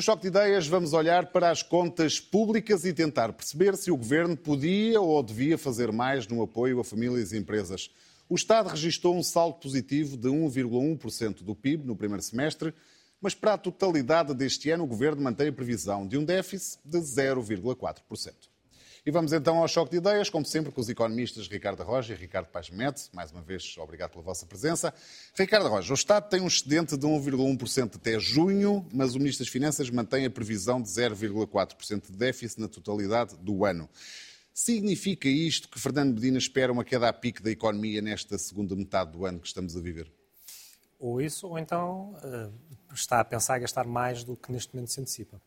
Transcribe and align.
No 0.00 0.02
Choque 0.02 0.22
de 0.22 0.28
Ideias, 0.28 0.66
vamos 0.66 0.94
olhar 0.94 1.26
para 1.26 1.50
as 1.50 1.62
contas 1.62 2.18
públicas 2.18 2.86
e 2.86 2.92
tentar 2.94 3.34
perceber 3.34 3.76
se 3.76 3.90
o 3.90 3.96
governo 3.98 4.34
podia 4.34 4.98
ou 4.98 5.22
devia 5.22 5.58
fazer 5.58 5.92
mais 5.92 6.26
no 6.26 6.40
apoio 6.40 6.80
a 6.80 6.84
famílias 6.84 7.32
e 7.32 7.36
empresas. 7.36 7.90
O 8.26 8.34
Estado 8.34 8.70
registrou 8.70 9.14
um 9.14 9.22
saldo 9.22 9.58
positivo 9.58 10.16
de 10.16 10.30
1,1% 10.30 11.42
do 11.42 11.54
PIB 11.54 11.84
no 11.84 11.94
primeiro 11.94 12.22
semestre, 12.22 12.72
mas 13.20 13.34
para 13.34 13.52
a 13.52 13.58
totalidade 13.58 14.32
deste 14.32 14.70
ano, 14.70 14.84
o 14.84 14.86
governo 14.86 15.20
mantém 15.20 15.48
a 15.48 15.52
previsão 15.52 16.06
de 16.06 16.16
um 16.16 16.24
déficit 16.24 16.80
de 16.82 16.96
0,4%. 16.96 18.32
E 19.04 19.10
vamos 19.10 19.32
então 19.32 19.56
ao 19.58 19.66
choque 19.66 19.92
de 19.92 19.96
ideias, 19.96 20.28
como 20.28 20.44
sempre, 20.44 20.70
com 20.70 20.80
os 20.80 20.88
economistas 20.88 21.48
Ricardo 21.48 21.82
Roja 21.82 22.12
e 22.12 22.16
Ricardo 22.16 22.48
Paz 22.48 22.68
Mete. 22.68 23.08
Mais 23.14 23.32
uma 23.32 23.40
vez, 23.40 23.74
obrigado 23.78 24.10
pela 24.10 24.22
vossa 24.22 24.44
presença. 24.44 24.92
Ricardo 25.34 25.68
Roja, 25.68 25.92
o 25.92 25.94
Estado 25.94 26.28
tem 26.28 26.42
um 26.42 26.46
excedente 26.46 26.98
de 26.98 27.06
1,1% 27.06 27.96
até 27.96 28.18
junho, 28.18 28.86
mas 28.92 29.14
o 29.14 29.18
Ministro 29.18 29.44
das 29.44 29.50
Finanças 29.50 29.88
mantém 29.88 30.26
a 30.26 30.30
previsão 30.30 30.82
de 30.82 30.88
0,4% 30.88 32.10
de 32.10 32.16
déficit 32.16 32.60
na 32.60 32.68
totalidade 32.68 33.36
do 33.38 33.64
ano. 33.64 33.88
Significa 34.52 35.28
isto 35.28 35.70
que 35.70 35.80
Fernando 35.80 36.12
Medina 36.12 36.36
espera 36.36 36.70
uma 36.70 36.84
queda 36.84 37.08
a 37.08 37.12
pique 37.12 37.42
da 37.42 37.50
economia 37.50 38.02
nesta 38.02 38.36
segunda 38.36 38.76
metade 38.76 39.12
do 39.12 39.24
ano 39.24 39.40
que 39.40 39.46
estamos 39.46 39.74
a 39.74 39.80
viver? 39.80 40.12
Ou 40.98 41.22
isso, 41.22 41.48
ou 41.48 41.58
então 41.58 42.14
uh, 42.22 42.52
está 42.92 43.20
a 43.20 43.24
pensar 43.24 43.56
em 43.56 43.62
gastar 43.62 43.86
mais 43.86 44.22
do 44.22 44.36
que 44.36 44.52
neste 44.52 44.74
momento 44.74 44.92
se 44.92 45.00
antecipa. 45.00 45.40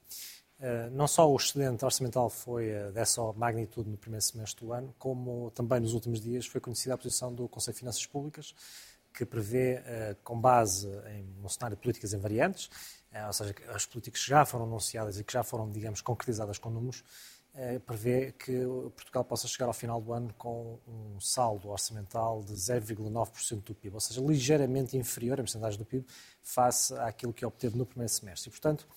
Eh, 0.64 0.90
não 0.92 1.08
só 1.10 1.30
o 1.30 1.36
excedente 1.36 1.84
orçamental 1.84 2.30
foi 2.30 2.70
eh, 2.70 2.90
dessa 2.92 3.22
magnitude 3.34 3.90
no 3.90 3.98
primeiro 3.98 4.24
semestre 4.24 4.66
do 4.66 4.72
ano, 4.72 4.96
como 4.98 5.52
também 5.52 5.82
nos 5.82 5.94
últimos 5.94 6.22
dias 6.22 6.46
foi 6.46 6.62
conhecida 6.62 6.94
a 6.94 6.98
posição 6.98 7.36
do 7.36 7.50
Conselho 7.50 7.74
de 7.74 7.80
Finanças 7.80 8.06
Públicas, 8.06 8.56
que 9.14 9.26
prevê, 9.26 9.84
eh, 9.86 10.16
com 10.24 10.40
base 10.40 10.88
em 11.18 11.28
um 11.44 11.50
cenário 11.50 11.76
de 11.76 11.82
políticas 11.82 12.14
invariantes, 12.14 12.70
ou 13.28 13.34
seja, 13.34 13.54
as 13.76 13.86
políticas 13.86 14.22
que 14.24 14.30
já 14.30 14.46
foram 14.46 14.66
anunciadas 14.66 15.20
e 15.20 15.24
que 15.24 15.34
já 15.34 15.44
foram, 15.44 15.70
digamos, 15.70 16.02
concretizadas 16.02 16.58
com 16.58 16.70
números, 16.72 17.04
prevê 17.86 18.32
que 18.32 18.66
Portugal 18.96 19.24
possa 19.24 19.48
chegar 19.48 19.68
ao 19.68 19.74
final 19.74 20.02
do 20.02 20.12
ano 20.14 20.34
com 20.36 20.80
um 20.88 21.20
saldo 21.20 21.70
orçamental 21.70 22.42
de 22.42 22.54
0,9% 22.54 23.62
do 23.62 23.76
PIB, 23.76 23.94
ou 23.94 24.00
seja, 24.00 24.20
ligeiramente 24.20 24.98
inferior 24.98 25.40
a 25.40 25.44
porcentagem 25.44 25.78
do 25.78 25.86
PIB 25.86 26.08
face 26.42 26.96
àquilo 26.96 27.32
que 27.32 27.46
obteve 27.46 27.78
no 27.78 27.86
primeiro 27.86 28.12
semestre. 28.12 28.50
E, 28.50 28.52
portanto, 28.52 28.88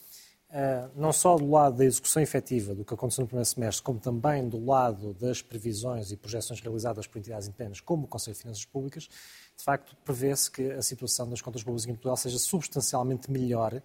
não 0.95 1.13
só 1.13 1.37
do 1.37 1.51
lado 1.51 1.77
da 1.77 1.85
execução 1.85 2.23
efetiva 2.23 2.75
do 2.75 2.85
que 2.85 2.95
aconteceu 2.95 3.23
no 3.23 3.29
primeiro 3.29 3.49
semestre, 3.49 3.83
como 3.83 3.99
também 3.99 4.49
do 4.49 4.65
lado 4.65 5.13
das 5.15 5.43
previsões 5.43 6.13
e 6.13 6.17
projeções 6.17 6.61
realizadas 6.61 7.07
por 7.07 7.19
entidades 7.19 7.49
independentes, 7.49 7.81
como 7.81 8.05
o 8.05 8.07
Conselho 8.07 8.35
de 8.35 8.43
Finanças 8.43 8.65
Públicas, 8.65 9.09
de 9.57 9.65
facto, 9.65 9.97
prevê-se 10.05 10.51
que 10.51 10.71
a 10.73 10.83
situação 10.83 11.29
das 11.29 11.41
contas 11.41 11.63
públicas 11.63 11.87
em 11.87 11.93
Portugal 11.93 12.17
seja 12.17 12.39
substancialmente 12.39 13.31
melhor 13.31 13.83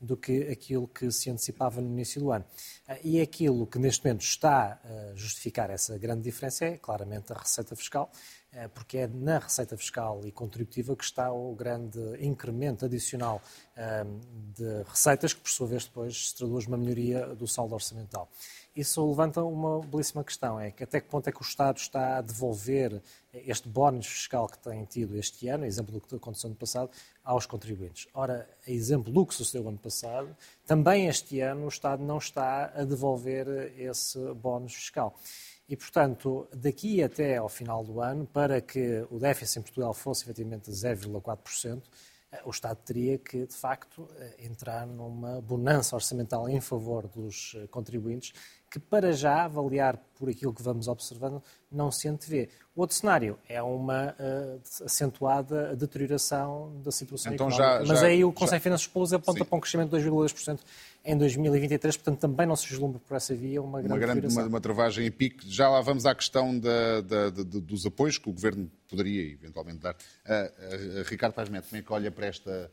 do 0.00 0.16
que 0.16 0.42
aquilo 0.48 0.86
que 0.86 1.10
se 1.10 1.30
antecipava 1.30 1.80
no 1.80 1.88
início 1.88 2.20
do 2.20 2.30
ano. 2.30 2.44
Eh, 2.88 3.00
e 3.04 3.20
aquilo 3.20 3.66
que 3.66 3.78
neste 3.78 4.04
momento 4.04 4.22
está 4.22 4.80
a 4.84 5.14
justificar 5.14 5.70
essa 5.70 5.96
grande 5.98 6.22
diferença 6.22 6.64
é 6.64 6.76
claramente 6.76 7.32
a 7.32 7.38
receita 7.38 7.74
fiscal, 7.74 8.10
eh, 8.43 8.43
porque 8.74 8.98
é 8.98 9.06
na 9.06 9.38
receita 9.38 9.76
fiscal 9.76 10.20
e 10.24 10.30
contributiva 10.30 10.94
que 10.94 11.04
está 11.04 11.32
o 11.32 11.54
grande 11.54 12.00
incremento 12.20 12.84
adicional 12.84 13.42
ehm, 13.76 14.20
de 14.54 14.82
receitas, 14.88 15.32
que 15.32 15.40
por 15.40 15.50
sua 15.50 15.66
vez 15.66 15.84
depois 15.84 16.28
se 16.28 16.36
traduz 16.36 16.66
numa 16.66 16.78
melhoria 16.78 17.26
do 17.34 17.46
saldo 17.46 17.74
orçamental. 17.74 18.28
Isso 18.74 19.08
levanta 19.08 19.42
uma 19.42 19.80
belíssima 19.80 20.24
questão, 20.24 20.58
é 20.58 20.72
que 20.72 20.82
até 20.82 21.00
que 21.00 21.08
ponto 21.08 21.28
é 21.28 21.32
que 21.32 21.40
o 21.40 21.46
Estado 21.46 21.76
está 21.76 22.18
a 22.18 22.20
devolver 22.20 23.00
este 23.32 23.68
bónus 23.68 24.06
fiscal 24.06 24.48
que 24.48 24.58
tem 24.58 24.84
tido 24.84 25.16
este 25.16 25.46
ano, 25.48 25.64
exemplo 25.64 25.92
do 25.92 26.00
que 26.00 26.16
aconteceu 26.16 26.50
no 26.50 26.56
passado, 26.56 26.90
aos 27.22 27.46
contribuintes. 27.46 28.08
Ora, 28.12 28.48
exemplo 28.66 29.12
do 29.12 29.24
que 29.24 29.34
sucedeu 29.34 29.68
ano 29.68 29.78
passado, 29.78 30.36
também 30.66 31.06
este 31.06 31.40
ano 31.40 31.66
o 31.66 31.68
Estado 31.68 32.02
não 32.02 32.18
está 32.18 32.72
a 32.74 32.84
devolver 32.84 33.46
esse 33.78 34.18
bónus 34.34 34.74
fiscal. 34.74 35.16
E, 35.68 35.76
portanto, 35.76 36.46
daqui 36.54 37.02
até 37.02 37.36
ao 37.36 37.48
final 37.48 37.82
do 37.82 38.00
ano, 38.00 38.26
para 38.26 38.60
que 38.60 39.06
o 39.10 39.18
déficit 39.18 39.60
em 39.60 39.62
Portugal 39.62 39.94
fosse 39.94 40.24
efetivamente 40.24 40.70
0,4%, 40.70 41.82
eh, 42.30 42.42
o 42.44 42.50
Estado 42.50 42.76
teria 42.84 43.18
que, 43.18 43.46
de 43.46 43.54
facto, 43.54 44.08
eh, 44.16 44.44
entrar 44.46 44.86
numa 44.86 45.40
bonança 45.40 45.94
orçamental 45.96 46.48
em 46.48 46.60
favor 46.60 47.08
dos 47.08 47.54
eh, 47.56 47.66
contribuintes 47.68 48.32
que, 48.74 48.80
para 48.80 49.12
já, 49.12 49.44
avaliar 49.44 49.96
por 50.18 50.28
aquilo 50.28 50.52
que 50.52 50.60
vamos 50.60 50.88
observando, 50.88 51.40
não 51.70 51.92
se 51.92 52.08
antevê. 52.08 52.48
O 52.74 52.80
outro 52.80 52.96
cenário 52.96 53.38
é 53.48 53.62
uma 53.62 54.16
uh, 54.18 54.84
acentuada 54.84 55.76
deterioração 55.76 56.80
da 56.82 56.90
situação 56.90 57.32
então, 57.32 57.46
económica. 57.46 57.84
Já, 57.84 57.88
Mas 57.88 58.00
já, 58.00 58.06
aí 58.08 58.24
o 58.24 58.32
Conselho 58.32 58.58
de 58.58 58.64
Finanças 58.64 58.86
Públicas 58.88 59.12
aponta 59.12 59.44
sim. 59.44 59.44
para 59.44 59.56
um 59.56 59.60
crescimento 59.60 59.96
de 59.96 60.04
2,2% 60.04 60.58
em 61.04 61.16
2023, 61.16 61.96
portanto 61.98 62.18
também 62.18 62.46
não 62.48 62.56
se 62.56 62.66
vislumbra 62.66 62.98
por 62.98 63.16
essa 63.16 63.32
via 63.32 63.62
uma 63.62 63.80
grande, 63.80 63.92
uma, 63.92 63.98
grande 64.00 64.26
uma, 64.26 64.46
uma, 64.46 64.60
travagem 64.60 65.06
em 65.06 65.10
pique. 65.12 65.48
Já 65.48 65.68
lá 65.68 65.80
vamos 65.80 66.04
à 66.04 66.12
questão 66.12 66.58
da, 66.58 67.00
da, 67.00 67.30
da, 67.30 67.42
dos 67.44 67.86
apoios 67.86 68.18
que 68.18 68.28
o 68.28 68.32
Governo 68.32 68.68
poderia 68.88 69.34
eventualmente 69.34 69.78
dar. 69.78 69.94
Uh, 69.94 71.00
uh, 71.00 71.02
Ricardo 71.04 71.32
Paz 71.32 71.48
Neto, 71.48 71.68
como 71.68 71.78
é 71.78 71.82
que 71.82 71.92
olha 71.92 72.10
para 72.10 72.26
esta 72.26 72.72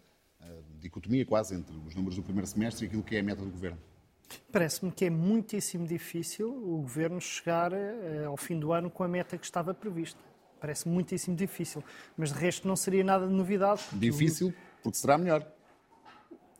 dicotomia 0.79 1.23
quase 1.23 1.53
entre 1.53 1.75
os 1.85 1.93
números 1.93 2.15
do 2.15 2.23
primeiro 2.23 2.47
semestre 2.47 2.85
e 2.85 2.87
aquilo 2.87 3.03
que 3.03 3.15
é 3.15 3.19
a 3.19 3.23
meta 3.23 3.43
do 3.43 3.51
Governo? 3.51 3.77
Parece-me 4.51 4.91
que 4.91 5.05
é 5.05 5.09
muitíssimo 5.09 5.87
difícil 5.87 6.49
o 6.49 6.81
Governo 6.81 7.19
chegar 7.19 7.71
uh, 7.73 8.27
ao 8.27 8.37
fim 8.37 8.59
do 8.59 8.71
ano 8.71 8.89
com 8.89 9.03
a 9.03 9.07
meta 9.07 9.37
que 9.37 9.45
estava 9.45 9.73
prevista. 9.73 10.19
Parece 10.59 10.87
muitíssimo 10.87 11.35
difícil. 11.35 11.83
Mas 12.15 12.31
de 12.31 12.39
resto 12.39 12.67
não 12.67 12.75
seria 12.75 13.03
nada 13.03 13.27
de 13.27 13.33
novidade. 13.33 13.81
Difícil 13.93 14.53
porque 14.83 14.97
será 14.97 15.17
melhor. 15.17 15.45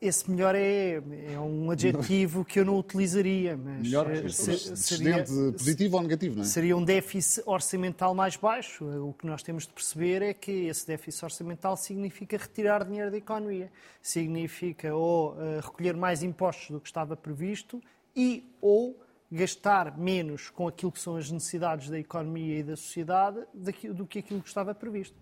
Esse 0.01 0.31
melhor 0.31 0.55
é, 0.55 0.95
é 1.31 1.39
um 1.39 1.69
adjetivo 1.69 2.43
que 2.43 2.59
eu 2.59 2.65
não 2.65 2.75
utilizaria. 2.79 3.55
Mas 3.55 3.83
melhor, 3.83 4.11
eh, 4.11 4.29
se, 4.29 4.75
seria, 4.75 5.23
positivo 5.23 5.95
ou 5.95 6.01
negativo, 6.01 6.35
não 6.37 6.41
é? 6.41 6.45
Seria 6.45 6.75
um 6.75 6.83
déficit 6.83 7.43
orçamental 7.45 8.15
mais 8.15 8.35
baixo. 8.35 8.83
O 8.83 9.13
que 9.13 9.27
nós 9.27 9.43
temos 9.43 9.67
de 9.67 9.73
perceber 9.73 10.23
é 10.23 10.33
que 10.33 10.51
esse 10.51 10.87
déficit 10.87 11.23
orçamental 11.23 11.77
significa 11.77 12.35
retirar 12.35 12.83
dinheiro 12.83 13.11
da 13.11 13.17
economia. 13.17 13.71
Significa 14.01 14.95
ou 14.95 15.33
uh, 15.33 15.59
recolher 15.61 15.95
mais 15.95 16.23
impostos 16.23 16.71
do 16.71 16.81
que 16.81 16.87
estava 16.87 17.15
previsto 17.15 17.79
e 18.15 18.51
ou 18.59 18.99
gastar 19.31 19.97
menos 19.99 20.49
com 20.49 20.67
aquilo 20.67 20.91
que 20.91 20.99
são 20.99 21.15
as 21.15 21.29
necessidades 21.29 21.89
da 21.89 21.99
economia 21.99 22.57
e 22.57 22.63
da 22.63 22.75
sociedade 22.75 23.39
do 23.53 24.05
que 24.07 24.17
aquilo 24.17 24.41
que 24.41 24.47
estava 24.47 24.73
previsto. 24.73 25.15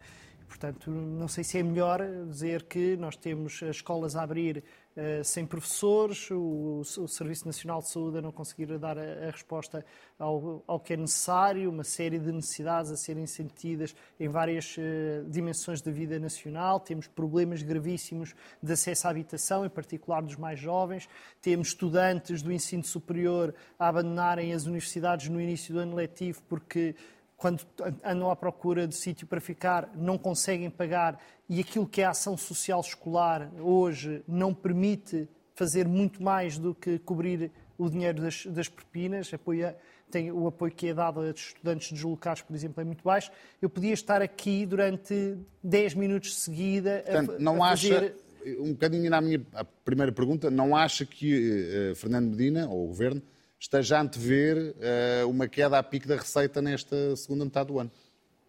Portanto, 0.49 0.89
não 0.89 1.27
sei 1.27 1.43
se 1.43 1.59
é 1.59 1.63
melhor 1.63 2.01
dizer 2.27 2.63
que 2.63 2.97
nós 2.97 3.15
temos 3.15 3.61
as 3.61 3.77
escolas 3.77 4.15
a 4.15 4.23
abrir 4.23 4.63
uh, 4.97 5.23
sem 5.23 5.45
professores, 5.45 6.29
o, 6.31 6.81
o, 6.81 7.07
Serviço 7.07 7.45
Nacional 7.45 7.79
de 7.81 7.89
Saúde 7.89 8.17
a 8.17 8.21
não 8.21 8.31
conseguir 8.31 8.65
dar 8.79 8.97
a, 8.97 9.27
a 9.27 9.31
resposta 9.31 9.85
ao, 10.17 10.63
ao, 10.65 10.79
que 10.79 10.93
é 10.93 10.97
necessário, 10.97 11.69
uma 11.69 11.83
série 11.83 12.17
de 12.17 12.31
necessidades 12.31 12.91
a 12.91 12.97
serem 12.97 13.27
sentidas 13.27 13.95
em 14.19 14.27
várias 14.27 14.75
uh, 14.75 15.29
dimensões 15.29 15.81
da 15.83 15.91
vida 15.91 16.17
nacional, 16.17 16.79
temos 16.79 17.05
problemas 17.05 17.61
gravíssimos 17.61 18.33
de 18.61 18.73
acesso 18.73 19.07
à 19.07 19.11
habitação, 19.11 19.63
em 19.63 19.69
particular 19.69 20.23
dos 20.23 20.35
mais 20.35 20.59
jovens, 20.59 21.07
temos 21.43 21.69
estudantes 21.69 22.41
do 22.41 22.51
ensino 22.51 22.83
superior 22.83 23.53
a 23.77 23.87
abandonarem 23.87 24.51
as 24.51 24.65
universidades 24.65 25.29
no 25.29 25.39
início 25.39 25.75
do 25.75 25.79
ano 25.79 25.95
letivo 25.95 26.41
porque 26.49 26.95
quando 27.39 27.65
andam 28.03 28.29
à 28.29 28.35
procura 28.35 28.85
de 28.85 28.93
sítio 28.95 29.25
para 29.25 29.39
ficar, 29.39 29.89
não 29.95 30.17
conseguem 30.17 30.69
pagar 30.69 31.19
e 31.47 31.61
aquilo 31.61 31.87
que 31.87 32.01
é 32.01 32.05
a 32.05 32.09
ação 32.09 32.37
social 32.37 32.81
escolar 32.81 33.49
hoje 33.59 34.21
não 34.27 34.53
permite 34.53 35.27
fazer 35.55 35.87
muito 35.87 36.21
mais 36.21 36.57
do 36.57 36.75
que 36.75 36.99
cobrir 36.99 37.49
o 37.77 37.89
dinheiro 37.89 38.21
das, 38.21 38.45
das 38.45 38.67
propinas, 38.67 39.33
apoia, 39.33 39.75
tem, 40.11 40.31
o 40.31 40.47
apoio 40.47 40.73
que 40.73 40.89
é 40.89 40.93
dado 40.93 41.21
a 41.21 41.31
estudantes 41.31 41.93
deslocados, 41.93 42.41
por 42.41 42.53
exemplo, 42.53 42.81
é 42.81 42.83
muito 42.83 43.03
baixo. 43.03 43.31
Eu 43.61 43.69
podia 43.69 43.93
estar 43.93 44.21
aqui 44.21 44.65
durante 44.65 45.37
10 45.63 45.93
minutos 45.93 46.31
de 46.31 46.35
seguida 46.35 46.99
a, 47.07 47.11
Portanto, 47.11 47.39
não 47.39 47.63
a 47.63 47.69
fazer... 47.69 47.95
Acha, 47.95 48.15
um 48.59 48.71
bocadinho 48.71 49.09
na 49.09 49.21
minha 49.21 49.45
primeira 49.85 50.11
pergunta, 50.11 50.49
não 50.49 50.75
acha 50.75 51.05
que 51.05 51.91
uh, 51.91 51.95
Fernando 51.95 52.29
Medina, 52.29 52.67
ou 52.69 52.85
o 52.85 52.87
Governo, 52.87 53.21
esteja 53.59 53.97
a 53.97 54.01
antever 54.01 54.75
uh, 54.77 55.29
uma 55.29 55.47
queda 55.47 55.77
a 55.77 55.83
pique 55.83 56.07
da 56.07 56.15
receita 56.15 56.61
nesta 56.61 57.15
segunda 57.15 57.45
metade 57.45 57.67
do 57.67 57.79
ano. 57.79 57.91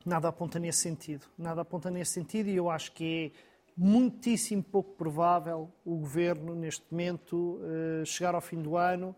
Nada 0.06 0.28
aponta 0.28 0.58
nesse 0.58 0.78
sentido. 0.78 1.26
Nada 1.36 1.62
aponta 1.62 1.90
nesse 1.90 2.12
sentido 2.12 2.48
e 2.48 2.56
eu 2.56 2.70
acho 2.70 2.92
que 2.92 3.32
é 3.34 3.40
muitíssimo 3.76 4.62
pouco 4.62 4.94
provável 4.94 5.70
o 5.84 5.96
governo, 5.96 6.54
neste 6.54 6.84
momento, 6.90 7.60
uh, 7.60 8.06
chegar 8.06 8.34
ao 8.34 8.40
fim 8.40 8.62
do 8.62 8.76
ano 8.76 9.14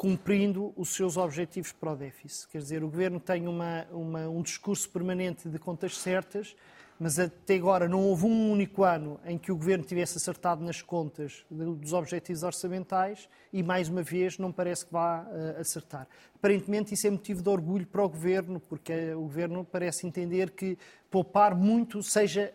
cumprindo 0.00 0.72
os 0.78 0.94
seus 0.94 1.18
objetivos 1.18 1.72
para 1.72 1.92
o 1.92 1.96
déficit. 1.96 2.48
Quer 2.48 2.58
dizer, 2.58 2.82
o 2.82 2.88
governo 2.88 3.20
tem 3.20 3.46
uma, 3.46 3.86
uma, 3.92 4.30
um 4.30 4.40
discurso 4.40 4.88
permanente 4.88 5.46
de 5.46 5.58
contas 5.58 5.98
certas 5.98 6.56
mas 7.00 7.18
até 7.18 7.54
agora 7.54 7.88
não 7.88 8.02
houve 8.02 8.26
um 8.26 8.52
único 8.52 8.84
ano 8.84 9.18
em 9.24 9.38
que 9.38 9.50
o 9.50 9.56
Governo 9.56 9.82
tivesse 9.82 10.18
acertado 10.18 10.62
nas 10.62 10.82
contas 10.82 11.46
dos 11.50 11.94
objetivos 11.94 12.42
orçamentais 12.42 13.26
e, 13.50 13.62
mais 13.62 13.88
uma 13.88 14.02
vez, 14.02 14.36
não 14.36 14.52
parece 14.52 14.84
que 14.84 14.92
vá 14.92 15.22
uh, 15.22 15.58
acertar. 15.58 16.06
Aparentemente, 16.34 16.92
isso 16.92 17.06
é 17.06 17.10
motivo 17.10 17.42
de 17.42 17.48
orgulho 17.48 17.86
para 17.86 18.04
o 18.04 18.08
Governo, 18.08 18.60
porque 18.60 19.14
o 19.14 19.22
Governo 19.22 19.64
parece 19.64 20.06
entender 20.06 20.50
que 20.50 20.76
poupar 21.10 21.54
muito 21.54 22.02
seja 22.02 22.52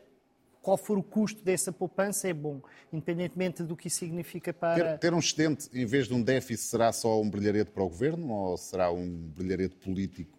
qual 0.61 0.77
for 0.77 0.99
o 0.99 1.03
custo 1.03 1.43
dessa 1.43 1.71
poupança, 1.71 2.27
é 2.27 2.33
bom, 2.33 2.61
independentemente 2.93 3.63
do 3.63 3.75
que 3.75 3.87
isso 3.87 3.97
significa 3.97 4.53
para. 4.53 4.97
Ter, 4.97 5.09
ter 5.09 5.13
um 5.15 5.19
excedente, 5.19 5.69
em 5.73 5.87
vez 5.87 6.07
de 6.07 6.13
um 6.13 6.21
déficit, 6.21 6.69
será 6.69 6.91
só 6.91 7.19
um 7.19 7.27
brilharete 7.27 7.71
para 7.71 7.81
o 7.81 7.89
governo 7.89 8.31
ou 8.31 8.57
será 8.57 8.91
um 8.91 9.09
brilharete 9.35 9.75
político? 9.75 10.37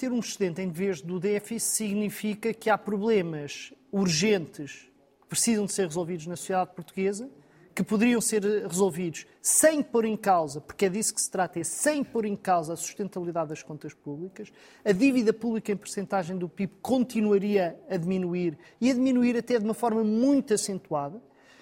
Ter 0.00 0.10
um 0.10 0.20
excedente 0.20 0.62
em 0.62 0.70
vez 0.70 1.02
do 1.02 1.20
déficit 1.20 1.60
significa 1.60 2.54
que 2.54 2.70
há 2.70 2.78
problemas 2.78 3.70
urgentes 3.92 4.90
que 5.20 5.28
precisam 5.28 5.66
de 5.66 5.74
ser 5.74 5.88
resolvidos 5.88 6.26
na 6.26 6.36
sociedade 6.36 6.70
portuguesa 6.74 7.28
que 7.74 7.82
poderiam 7.82 8.18
ser 8.18 8.42
resolvidos 8.42 9.26
sem 9.42 9.82
pôr 9.82 10.06
em 10.06 10.16
causa, 10.16 10.58
porque 10.58 10.86
é 10.86 10.88
disso 10.88 11.14
que 11.14 11.20
se 11.20 11.30
trata, 11.30 11.60
é 11.60 11.64
sem 11.64 12.02
pôr 12.02 12.24
em 12.24 12.34
causa 12.34 12.72
a 12.72 12.76
sustentabilidade 12.76 13.50
das 13.50 13.62
contas 13.62 13.92
públicas, 13.92 14.50
a 14.82 14.90
dívida 14.90 15.34
pública 15.34 15.70
em 15.70 15.76
percentagem 15.76 16.38
do 16.38 16.48
PIB 16.48 16.72
continuaria 16.80 17.78
a 17.86 17.98
diminuir 17.98 18.56
e 18.80 18.90
a 18.90 18.94
diminuir 18.94 19.36
até 19.36 19.58
de 19.58 19.64
uma 19.66 19.74
forma 19.74 20.02
muito 20.02 20.54
acentuada. 20.54 21.20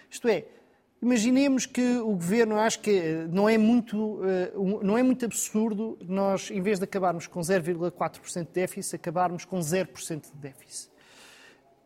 Isto 0.08 0.29
é, 0.29 0.46
imaginemos 1.00 1.67
que 1.67 1.97
o 1.99 2.12
governo, 2.12 2.59
acho 2.59 2.81
que 2.81 2.91
eh, 2.91 3.27
não 3.31 3.49
é 3.49 3.56
muito, 3.56 4.21
eh, 4.25 4.53
não 4.83 4.99
é 4.99 5.03
muito 5.03 5.25
absurdo 5.25 5.97
nós, 6.03 6.50
em 6.50 6.61
vez 6.61 6.79
de 6.79 6.85
acabarmos 6.85 7.27
com 7.27 7.41
0,4% 7.41 8.47
de 8.47 8.53
déficit, 8.53 8.97
acabarmos 8.97 9.45
com 9.45 9.59
0% 9.59 10.33
de 10.33 10.39
déficit. 10.39 10.91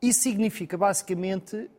Isso 0.01 0.21
significa, 0.21 0.77
basicamente, 0.77 1.71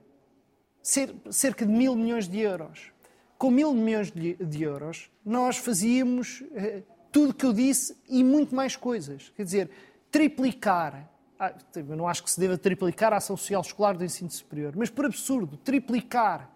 cerca 0.81 1.65
de 1.65 1.71
mil 1.71 1.95
milhões 1.95 2.27
de 2.27 2.39
euros. 2.39 2.91
Com 3.38 3.51
mil 3.51 3.74
milhões 3.74 4.12
de, 4.12 4.63
euros, 4.63 5.09
nós 5.25 5.57
fazíamos 5.57 6.44
eh, 6.53 6.83
tudo 7.12 7.31
o 7.31 7.33
que 7.33 7.45
eu 7.45 7.51
disse 7.51 7.97
e 8.07 8.24
muito 8.24 8.56
mais 8.56 8.75
coisas. 8.75 9.31
Quer 9.36 9.44
dizer, 9.44 9.69
triplicar. 10.09 11.09
Ah, 11.38 11.53
eu 11.75 11.97
não 11.97 12.07
acho 12.07 12.24
que 12.24 12.31
se 12.31 12.39
deva 12.39 12.57
triplicar 12.57 13.12
a 13.12 13.18
ação 13.18 13.36
social 13.36 13.62
escolar 13.62 13.97
do 13.97 14.06
ensino 14.06 14.29
superior, 14.29 14.74
mas 14.77 14.89
por 14.89 15.06
absurdo, 15.06 15.57
triplicar 15.57 16.53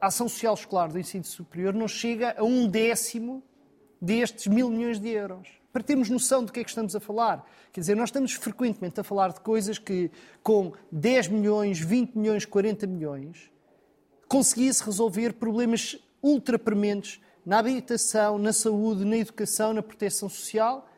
a 0.00 0.06
ação 0.06 0.28
social 0.28 0.54
escolar 0.54 0.88
do 0.88 0.98
ensino 0.98 1.24
superior 1.24 1.72
não 1.72 1.88
chega 1.88 2.34
a 2.38 2.44
um 2.44 2.68
décimo 2.68 3.42
destes 4.00 4.46
mil 4.46 4.68
milhões 4.70 5.00
de 5.00 5.08
euros 5.08 5.48
para 5.76 5.82
termos 5.82 6.08
noção 6.08 6.42
do 6.42 6.50
que 6.50 6.60
é 6.60 6.64
que 6.64 6.70
estamos 6.70 6.96
a 6.96 7.00
falar. 7.00 7.46
Quer 7.70 7.80
dizer, 7.80 7.94
nós 7.94 8.08
estamos 8.08 8.32
frequentemente 8.32 8.98
a 8.98 9.04
falar 9.04 9.34
de 9.34 9.40
coisas 9.40 9.78
que, 9.78 10.10
com 10.42 10.72
10 10.90 11.28
milhões, 11.28 11.78
20 11.78 12.14
milhões, 12.14 12.46
40 12.46 12.86
milhões, 12.86 13.50
conseguia-se 14.26 14.82
resolver 14.82 15.34
problemas 15.34 15.98
ultra 16.22 16.58
prementes 16.58 17.20
na 17.44 17.58
habitação, 17.58 18.38
na 18.38 18.54
saúde, 18.54 19.04
na 19.04 19.18
educação, 19.18 19.74
na 19.74 19.82
proteção 19.82 20.30
social. 20.30 20.88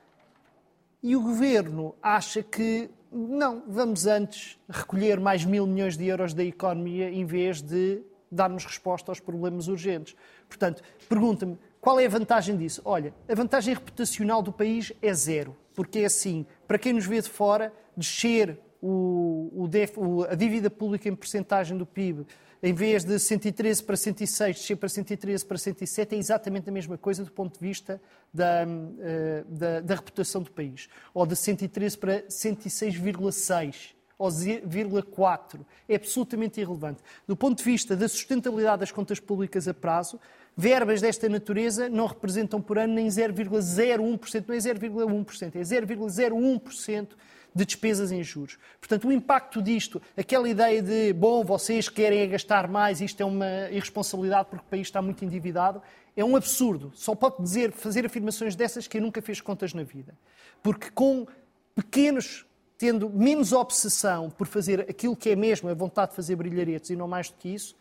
E 1.02 1.16
o 1.16 1.22
governo 1.22 1.96
acha 2.00 2.40
que 2.40 2.88
não, 3.10 3.64
vamos 3.66 4.06
antes 4.06 4.56
recolher 4.68 5.18
mais 5.18 5.44
mil 5.44 5.66
milhões 5.66 5.96
de 5.96 6.06
euros 6.06 6.32
da 6.32 6.44
economia 6.44 7.10
em 7.10 7.24
vez 7.24 7.60
de 7.60 8.00
darmos 8.30 8.64
resposta 8.64 9.10
aos 9.10 9.20
problemas 9.20 9.68
urgentes. 9.68 10.14
Portanto, 10.48 10.82
pergunta-me, 11.08 11.58
qual 11.80 11.98
é 12.00 12.06
a 12.06 12.08
vantagem 12.08 12.56
disso? 12.56 12.82
Olha, 12.84 13.14
a 13.28 13.34
vantagem 13.34 13.74
reputacional 13.74 14.42
do 14.42 14.52
país 14.52 14.92
é 15.00 15.12
zero, 15.14 15.56
porque 15.74 16.00
é 16.00 16.04
assim, 16.06 16.46
para 16.66 16.78
quem 16.78 16.92
nos 16.92 17.06
vê 17.06 17.20
de 17.20 17.28
fora, 17.28 17.72
descer 17.96 18.58
o, 18.82 19.50
o 19.54 19.68
def, 19.68 19.96
o, 19.96 20.24
a 20.24 20.34
dívida 20.34 20.70
pública 20.70 21.08
em 21.08 21.14
percentagem 21.14 21.76
do 21.76 21.86
PIB, 21.86 22.26
em 22.62 22.72
vez 22.72 23.04
de 23.04 23.18
113 23.18 23.82
para 23.84 23.96
106, 23.96 24.56
descer 24.56 24.76
para 24.76 24.88
113 24.88 25.44
para 25.44 25.56
107, 25.56 26.14
é 26.14 26.18
exatamente 26.18 26.68
a 26.68 26.72
mesma 26.72 26.98
coisa 26.98 27.24
do 27.24 27.30
ponto 27.30 27.54
de 27.54 27.60
vista 27.64 28.00
da, 28.34 28.66
eh, 29.00 29.44
da, 29.48 29.80
da 29.80 29.94
reputação 29.94 30.42
do 30.42 30.50
país. 30.50 30.88
Ou 31.14 31.24
de 31.24 31.36
113 31.36 31.96
para 31.96 32.22
106,6 32.22 33.97
ou 34.18 34.28
0,4. 34.28 35.60
É 35.88 35.94
absolutamente 35.94 36.60
irrelevante. 36.60 37.00
Do 37.26 37.36
ponto 37.36 37.58
de 37.58 37.64
vista 37.64 37.96
da 37.96 38.08
sustentabilidade 38.08 38.80
das 38.80 38.90
contas 38.90 39.20
públicas 39.20 39.68
a 39.68 39.72
prazo, 39.72 40.18
verbas 40.56 41.00
desta 41.00 41.28
natureza 41.28 41.88
não 41.88 42.06
representam 42.06 42.60
por 42.60 42.78
ano 42.78 42.94
nem 42.94 43.06
0,01%, 43.06 44.44
não 44.48 44.54
é 44.54 44.58
0,1%, 44.58 45.54
é 45.54 45.60
0,01% 45.60 47.08
de 47.54 47.64
despesas 47.64 48.12
em 48.12 48.22
juros. 48.22 48.58
Portanto, 48.80 49.08
o 49.08 49.12
impacto 49.12 49.62
disto, 49.62 50.00
aquela 50.16 50.48
ideia 50.48 50.82
de, 50.82 51.12
bom, 51.12 51.44
vocês 51.44 51.88
querem 51.88 52.20
é 52.20 52.26
gastar 52.26 52.68
mais, 52.68 53.00
isto 53.00 53.20
é 53.20 53.24
uma 53.24 53.70
irresponsabilidade 53.70 54.48
porque 54.50 54.64
o 54.64 54.68
país 54.68 54.88
está 54.88 55.00
muito 55.00 55.24
endividado, 55.24 55.82
é 56.16 56.24
um 56.24 56.36
absurdo. 56.36 56.92
Só 56.94 57.14
pode 57.14 57.42
dizer, 57.42 57.72
fazer 57.72 58.04
afirmações 58.04 58.54
dessas 58.54 58.86
quem 58.86 59.00
nunca 59.00 59.22
fez 59.22 59.40
contas 59.40 59.72
na 59.72 59.82
vida. 59.82 60.14
Porque 60.62 60.90
com 60.90 61.26
pequenos, 61.74 62.44
tendo 62.78 63.10
menos 63.10 63.52
obsessão 63.52 64.30
por 64.30 64.46
fazer 64.46 64.82
aquilo 64.82 65.16
que 65.16 65.30
é 65.30 65.36
mesmo 65.36 65.68
a 65.68 65.74
vontade 65.74 66.12
de 66.12 66.16
fazer 66.16 66.36
brilharetes 66.36 66.90
e 66.90 66.96
não 66.96 67.08
mais 67.08 67.28
do 67.28 67.36
que 67.36 67.48
isso, 67.48 67.76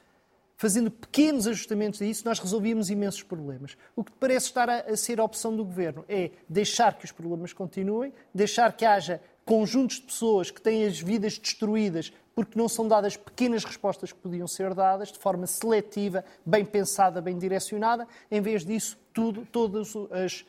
fazendo 0.57 0.89
pequenos 0.89 1.45
ajustamentos 1.47 2.01
a 2.01 2.05
isso, 2.05 2.25
nós 2.25 2.39
resolvíamos 2.39 2.89
imensos 2.89 3.21
problemas. 3.21 3.77
O 3.95 4.03
que 4.03 4.11
parece 4.13 4.47
estar 4.47 4.67
a, 4.67 4.79
a, 4.79 4.97
ser 4.97 5.19
a 5.19 5.23
opção 5.23 5.55
do 5.55 5.63
governo 5.63 6.03
é 6.09 6.31
deixar 6.49 6.97
que 6.97 7.05
os 7.05 7.11
problemas 7.11 7.53
continuem, 7.53 8.11
deixar 8.33 8.73
que 8.73 8.83
haja 8.83 9.21
conjuntos 9.45 9.97
de 9.97 10.01
pessoas 10.01 10.49
que 10.49 10.59
têm 10.59 10.83
as 10.83 10.99
vidas 10.99 11.37
destruídas 11.37 12.11
porque 12.37 12.57
não 12.57 12.69
são 12.69 12.87
dadas 12.87 13.17
pequenas 13.17 13.63
respostas 13.63 14.11
que 14.11 14.19
podiam 14.19 14.47
ser 14.47 14.75
dadas 14.75 15.11
de 15.11 15.17
forma 15.17 15.47
seletiva, 15.47 16.23
bem 16.45 16.63
pensada, 16.63 17.19
bem 17.19 17.35
direcionada. 17.35 18.07
Em 18.29 18.41
vez 18.41 18.63
disso, 18.63 18.95
tudo, 19.11 19.43
todas 19.51 19.95
as 20.11 20.45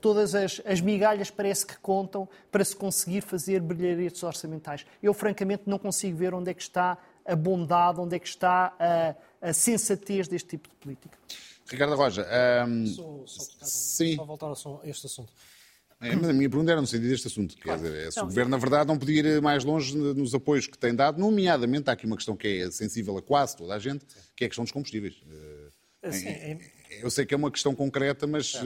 todas 0.00 0.34
as, 0.34 0.60
as, 0.64 0.80
migalhas 0.80 1.30
parece 1.30 1.66
que 1.66 1.78
contam 1.78 2.28
para 2.50 2.64
se 2.64 2.76
conseguir 2.76 3.22
fazer 3.22 3.60
brilharetes 3.60 4.22
orçamentais. 4.22 4.84
Eu, 5.02 5.14
francamente, 5.14 5.62
não 5.66 5.78
consigo 5.78 6.16
ver 6.16 6.34
onde 6.34 6.50
é 6.50 6.54
que 6.54 6.62
está 6.62 6.98
a 7.24 7.36
bondade, 7.36 8.00
onde 8.00 8.16
é 8.16 8.18
que 8.18 8.28
está 8.28 8.74
a, 8.78 9.48
a 9.48 9.52
sensatez 9.52 10.28
deste 10.28 10.50
tipo 10.50 10.68
de 10.68 10.74
política. 10.76 11.18
Ricardo 11.70 11.94
Roja, 11.94 12.26
um, 12.66 12.86
só, 12.86 13.22
só, 13.26 13.64
sim. 13.64 14.16
só 14.16 14.24
voltar 14.24 14.48
a 14.48 14.88
este 14.88 15.06
assunto. 15.06 15.32
É, 16.00 16.12
a 16.12 16.32
minha 16.32 16.48
pergunta 16.48 16.72
era 16.72 16.80
no 16.80 16.86
sentido 16.86 17.10
deste 17.10 17.26
assunto. 17.26 17.56
Claro. 17.58 17.82
Quer 17.82 17.88
dizer, 17.88 18.06
é 18.06 18.10
se 18.10 18.16
não, 18.16 18.24
o 18.24 18.26
Governo, 18.28 18.50
na 18.50 18.56
verdade, 18.56 18.88
não 18.88 18.98
podia 18.98 19.20
ir 19.20 19.42
mais 19.42 19.64
longe 19.64 19.96
nos 19.96 20.34
apoios 20.34 20.66
que 20.66 20.78
tem 20.78 20.94
dado, 20.94 21.20
nomeadamente, 21.20 21.90
há 21.90 21.92
aqui 21.92 22.06
uma 22.06 22.16
questão 22.16 22.34
que 22.34 22.62
é 22.62 22.70
sensível 22.70 23.16
a 23.18 23.22
quase 23.22 23.56
toda 23.56 23.74
a 23.74 23.78
gente, 23.78 24.06
que 24.34 24.44
é 24.44 24.46
a 24.46 24.48
questão 24.48 24.64
dos 24.64 24.72
combustíveis. 24.72 25.22
Eh, 26.02 26.10
sim, 26.10 26.28
é, 26.28 26.58
eu 27.02 27.10
sei 27.10 27.26
que 27.26 27.34
é 27.34 27.36
uma 27.36 27.50
questão 27.50 27.74
concreta, 27.74 28.26
mas 28.26 28.54
é. 28.54 28.60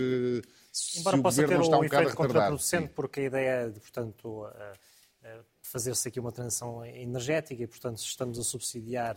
Se 0.75 0.99
Embora 0.99 1.17
o 1.17 1.23
possa 1.23 1.43
Governo 1.43 1.63
ter 1.63 1.67
está 1.67 1.79
um 1.79 1.85
efeito 1.85 2.17
contraproducente, 2.17 2.89
porque 2.89 3.21
a 3.21 3.23
ideia 3.23 3.49
é, 3.49 3.71
de, 3.71 3.79
portanto, 3.79 4.45
fazer-se 5.63 6.09
aqui 6.09 6.21
uma 6.21 6.33
transição 6.33 6.85
energética 6.85 7.63
e, 7.63 7.67
portanto, 7.67 7.99
se 7.99 8.07
estamos 8.07 8.39
a 8.39 8.43
subsidiar 8.43 9.17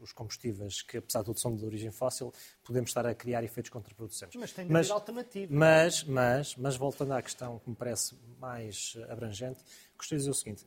os, 0.00 0.12
combustíveis 0.12 0.82
que, 0.82 0.96
apesar 0.96 1.20
de 1.20 1.26
tudo, 1.26 1.38
são 1.38 1.54
de 1.54 1.64
origem 1.64 1.90
fóssil, 1.90 2.32
podemos 2.64 2.90
estar 2.90 3.06
a 3.06 3.14
criar 3.14 3.44
efeitos 3.44 3.70
contraproducentes. 3.70 4.40
Mas 4.40 4.52
tem 4.52 4.66
de 4.66 4.72
mas, 4.72 4.86
haver 4.86 4.94
alternativa. 4.94 5.54
Mas, 5.54 6.04
mas, 6.04 6.56
mas, 6.56 6.76
voltando 6.76 7.12
à 7.12 7.22
questão 7.22 7.58
que 7.58 7.68
me 7.68 7.76
parece 7.76 8.16
mais 8.40 8.96
abrangente, 9.08 9.60
gostaria 9.96 10.18
de 10.18 10.24
dizer 10.24 10.30
o 10.30 10.34
seguinte. 10.34 10.66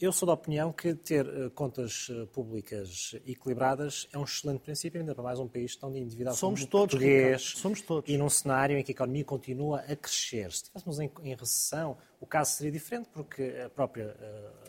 Eu 0.00 0.12
sou 0.12 0.26
da 0.26 0.32
opinião 0.32 0.72
que 0.72 0.94
ter 0.94 1.26
uh, 1.26 1.50
contas 1.50 2.08
uh, 2.08 2.26
públicas 2.28 3.14
equilibradas 3.26 4.08
é 4.10 4.16
um 4.16 4.24
excelente 4.24 4.60
princípio, 4.60 4.98
ainda 4.98 5.14
para 5.14 5.22
mais 5.22 5.38
um 5.38 5.46
país 5.46 5.76
tão 5.76 5.94
endividado 5.94 6.34
Somos 6.36 6.60
como 6.60 6.70
todos, 6.70 6.94
português. 6.94 7.42
Ricardo. 7.42 7.60
Somos 7.60 7.80
todos. 7.82 8.08
E 8.08 8.16
num 8.16 8.30
cenário 8.30 8.78
em 8.78 8.82
que 8.82 8.92
a 8.92 8.94
economia 8.94 9.24
continua 9.26 9.80
a 9.80 9.94
crescer. 9.94 10.50
Se 10.52 10.62
estivéssemos 10.62 11.00
em, 11.00 11.10
em 11.22 11.34
recessão, 11.34 11.98
o 12.18 12.26
caso 12.26 12.52
seria 12.52 12.72
diferente, 12.72 13.10
porque 13.12 13.42
a 13.62 13.68
própria 13.68 14.16
uh, 14.18 14.59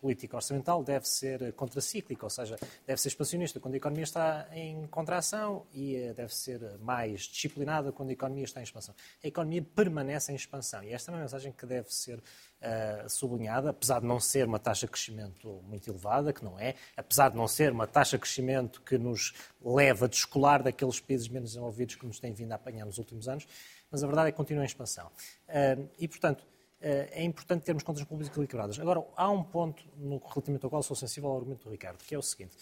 política 0.00 0.36
orçamental 0.36 0.82
deve 0.82 1.08
ser 1.08 1.52
contracíclica, 1.52 2.24
ou 2.24 2.30
seja, 2.30 2.56
deve 2.86 3.00
ser 3.00 3.08
expansionista 3.08 3.60
quando 3.60 3.74
a 3.74 3.76
economia 3.76 4.04
está 4.04 4.48
em 4.52 4.86
contração 4.86 5.66
e 5.72 6.12
deve 6.16 6.34
ser 6.34 6.60
mais 6.78 7.22
disciplinada 7.22 7.92
quando 7.92 8.10
a 8.10 8.12
economia 8.12 8.44
está 8.44 8.60
em 8.60 8.64
expansão. 8.64 8.94
A 9.22 9.26
economia 9.26 9.62
permanece 9.62 10.32
em 10.32 10.34
expansão 10.34 10.82
e 10.82 10.92
esta 10.92 11.10
é 11.10 11.14
uma 11.14 11.20
mensagem 11.20 11.52
que 11.52 11.66
deve 11.66 11.92
ser 11.92 12.18
uh, 12.18 13.08
sublinhada, 13.08 13.70
apesar 13.70 14.00
de 14.00 14.06
não 14.06 14.18
ser 14.18 14.46
uma 14.46 14.58
taxa 14.58 14.86
de 14.86 14.92
crescimento 14.92 15.62
muito 15.66 15.88
elevada, 15.90 16.32
que 16.32 16.44
não 16.44 16.58
é, 16.58 16.74
apesar 16.96 17.30
de 17.30 17.36
não 17.36 17.46
ser 17.46 17.72
uma 17.72 17.86
taxa 17.86 18.16
de 18.16 18.22
crescimento 18.22 18.80
que 18.82 18.96
nos 18.98 19.34
leva 19.62 20.06
a 20.06 20.08
descolar 20.08 20.62
daqueles 20.62 21.00
países 21.00 21.28
menos 21.28 21.50
desenvolvidos 21.50 21.94
que 21.94 22.06
nos 22.06 22.18
têm 22.18 22.32
vindo 22.32 22.52
a 22.52 22.54
apanhar 22.54 22.86
nos 22.86 22.98
últimos 22.98 23.28
anos, 23.28 23.46
mas 23.90 24.02
a 24.02 24.06
verdade 24.06 24.28
é 24.28 24.32
que 24.32 24.36
continua 24.36 24.62
em 24.62 24.66
expansão. 24.66 25.06
Uh, 25.48 25.88
e, 25.98 26.08
portanto, 26.08 26.44
é 26.80 27.22
importante 27.22 27.62
termos 27.62 27.82
contas 27.82 28.02
públicas 28.04 28.34
equilibradas. 28.34 28.78
Agora, 28.80 29.04
há 29.16 29.30
um 29.30 29.42
ponto 29.42 29.82
no, 29.98 30.18
relativamente 30.18 30.64
ao 30.64 30.70
qual 30.70 30.82
sou 30.82 30.96
sensível 30.96 31.28
ao 31.30 31.36
argumento 31.36 31.64
do 31.64 31.70
Ricardo, 31.70 31.98
que 31.98 32.14
é 32.14 32.18
o 32.18 32.22
seguinte: 32.22 32.56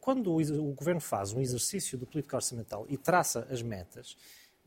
quando 0.00 0.34
o, 0.34 0.72
Governo 0.72 1.00
faz 1.00 1.32
um 1.32 1.40
exercício 1.40 1.96
de 1.96 2.04
política 2.04 2.36
orçamental 2.36 2.84
e 2.88 2.96
traça 2.96 3.46
as 3.50 3.62
metas, 3.62 4.16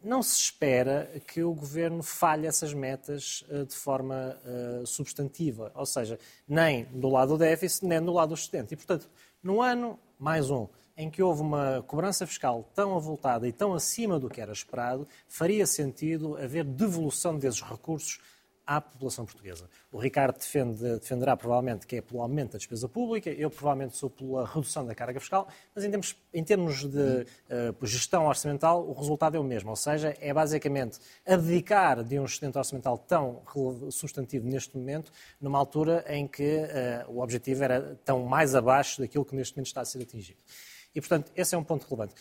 não 0.02 0.24
se 0.24 0.40
espera 0.40 1.12
que 1.28 1.44
o 1.44 1.54
governo 1.54 2.02
falhe 2.02 2.48
essas 2.48 2.74
metas 2.74 3.44
uh, 3.50 3.66
de 3.66 3.76
forma 3.76 4.38
substantiva, 4.86 5.74
ou 5.76 5.86
seja, 5.86 6.18
nem 6.48 6.86
do 6.86 7.10
lado 7.10 7.34
do 7.34 7.38
déficit, 7.38 7.86
nem 7.86 8.02
do 8.02 8.14
lado 8.14 8.30
do 8.30 8.36
excedente. 8.36 8.74
E, 8.74 8.78
portanto, 8.78 9.10
no 9.44 9.62
ano, 9.62 10.00
mais 10.18 10.50
um, 10.50 10.68
em 11.00 11.10
que 11.10 11.24
houve 11.24 11.42
uma 11.42 11.82
cobrança 11.88 12.28
fiscal 12.28 12.70
tão 12.76 12.94
avultada 12.96 13.48
e 13.48 13.54
tão 13.54 13.74
acima 13.74 14.20
do 14.20 14.30
que 14.30 14.42
era 14.42 14.52
esperado, 14.52 15.08
faria 15.30 15.66
sentido 15.66 16.36
haver 16.36 16.66
devolução 16.66 17.38
desses 17.38 17.62
recursos 17.62 18.20
à 18.70 18.80
população 18.80 19.26
portuguesa. 19.26 19.68
O 19.92 19.98
Ricardo 19.98 20.38
defende, 20.38 21.00
defenderá 21.00 21.36
provavelmente 21.36 21.88
que 21.88 21.96
é 21.96 22.02
pelo 22.02 22.22
aumento 22.22 22.52
da 22.52 22.60
despesa 22.60 22.88
pública, 22.88 23.32
eu 23.32 23.50
provavelmente 23.50 23.98
sou 23.98 24.12
pela 24.12 24.46
redução 24.46 24.86
da 24.86 24.94
carga 24.94 25.20
fiscal, 25.20 25.48
mas 25.74 25.84
em 25.84 25.90
termos, 25.90 26.16
em 26.32 26.44
termos 26.44 26.86
de 26.86 27.26
uh, 27.26 27.86
gestão 27.88 28.28
orçamental 28.28 28.88
o 28.88 28.94
resultado 28.94 29.36
é 29.36 29.40
o 29.40 29.44
mesmo, 29.44 29.72
ou 29.72 29.76
seja, 29.76 30.16
é 30.22 30.32
basicamente 30.32 31.00
abdicar 31.26 32.04
de 32.04 32.20
um 32.20 32.26
excedente 32.26 32.60
orçamental 32.60 32.96
tão 32.96 33.42
substantivo 33.90 34.48
neste 34.48 34.78
momento, 34.78 35.12
numa 35.42 35.58
altura 35.58 36.06
em 36.08 36.28
que 36.28 36.58
uh, 36.58 37.12
o 37.12 37.24
objetivo 37.24 37.64
era 37.64 38.00
tão 38.06 38.24
mais 38.24 38.54
abaixo 38.54 39.02
daquilo 39.02 39.26
que 39.26 39.36
neste 39.36 39.56
momento 39.56 39.66
está 39.66 39.82
a 39.82 39.86
ser 39.86 40.04
atingido. 40.04 40.38
E, 40.94 41.00
portanto, 41.00 41.32
esse 41.36 41.54
é 41.54 41.58
um 41.58 41.64
ponto 41.64 41.86
relevante. 41.88 42.16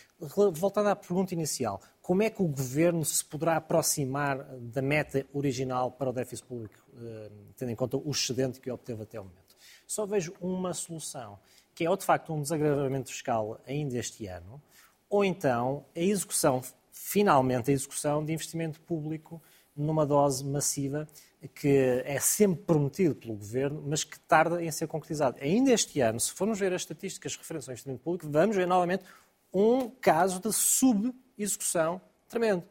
Voltando 0.53 0.89
à 0.89 0.97
pergunta 0.97 1.33
inicial, 1.33 1.81
como 2.03 2.23
é 2.23 2.31
que 2.31 2.43
o 2.43 2.49
Governo 2.49 3.05
se 3.05 3.25
poderá 3.25 3.57
aproximar 3.57 4.45
da 4.59 4.83
meta 4.83 5.27
original 5.33 5.91
para 5.91 6.11
o 6.11 6.13
déficit 6.13 6.47
público, 6.47 6.75
eh, 6.97 7.31
tendo 7.57 7.71
em 7.71 7.77
conta 7.77 7.97
o 7.97 8.11
excedente 8.11 8.61
que 8.61 8.71
obteve 8.71 9.03
até 9.03 9.19
o 9.19 9.25
momento? 9.25 9.57
Só 9.87 10.05
vejo 10.05 10.35
uma 10.41 10.75
solução, 10.75 11.39
que 11.75 11.85
é 11.85 11.91
ou 11.91 11.97
de 11.97 12.05
facto 12.05 12.33
um 12.33 12.43
desagravamento 12.43 13.11
fiscal 13.11 13.61
ainda 13.67 13.97
este 13.97 14.27
ano, 14.27 14.63
ou 15.09 15.25
então 15.25 15.87
a 15.97 16.01
execução, 16.01 16.61
finalmente 16.93 17.71
a 17.71 17.75
execução 17.75 18.25
de 18.25 18.33
investimento 18.33 18.81
público 18.83 19.43
numa 19.81 20.05
dose 20.05 20.45
massiva 20.45 21.07
que 21.55 22.03
é 22.05 22.19
sempre 22.19 22.63
prometido 22.65 23.15
pelo 23.15 23.35
Governo, 23.35 23.83
mas 23.87 24.03
que 24.03 24.19
tarda 24.21 24.63
em 24.63 24.71
ser 24.71 24.89
concretizado. 24.89 25.39
Ainda 25.41 25.73
este 25.73 26.01
ano, 26.01 26.19
se 26.19 26.33
formos 26.33 26.59
ver 26.59 26.73
as 26.73 26.83
estatísticas 26.83 27.37
referentes 27.37 27.69
ao 27.69 27.73
investimento 27.73 28.03
público, 28.03 28.29
vamos 28.29 28.57
ver 28.57 28.67
novamente 28.67 29.05
um 29.53 29.89
caso 29.89 30.41
de 30.41 30.53
sub-execução 30.53 32.01
tremendo. 32.29 32.65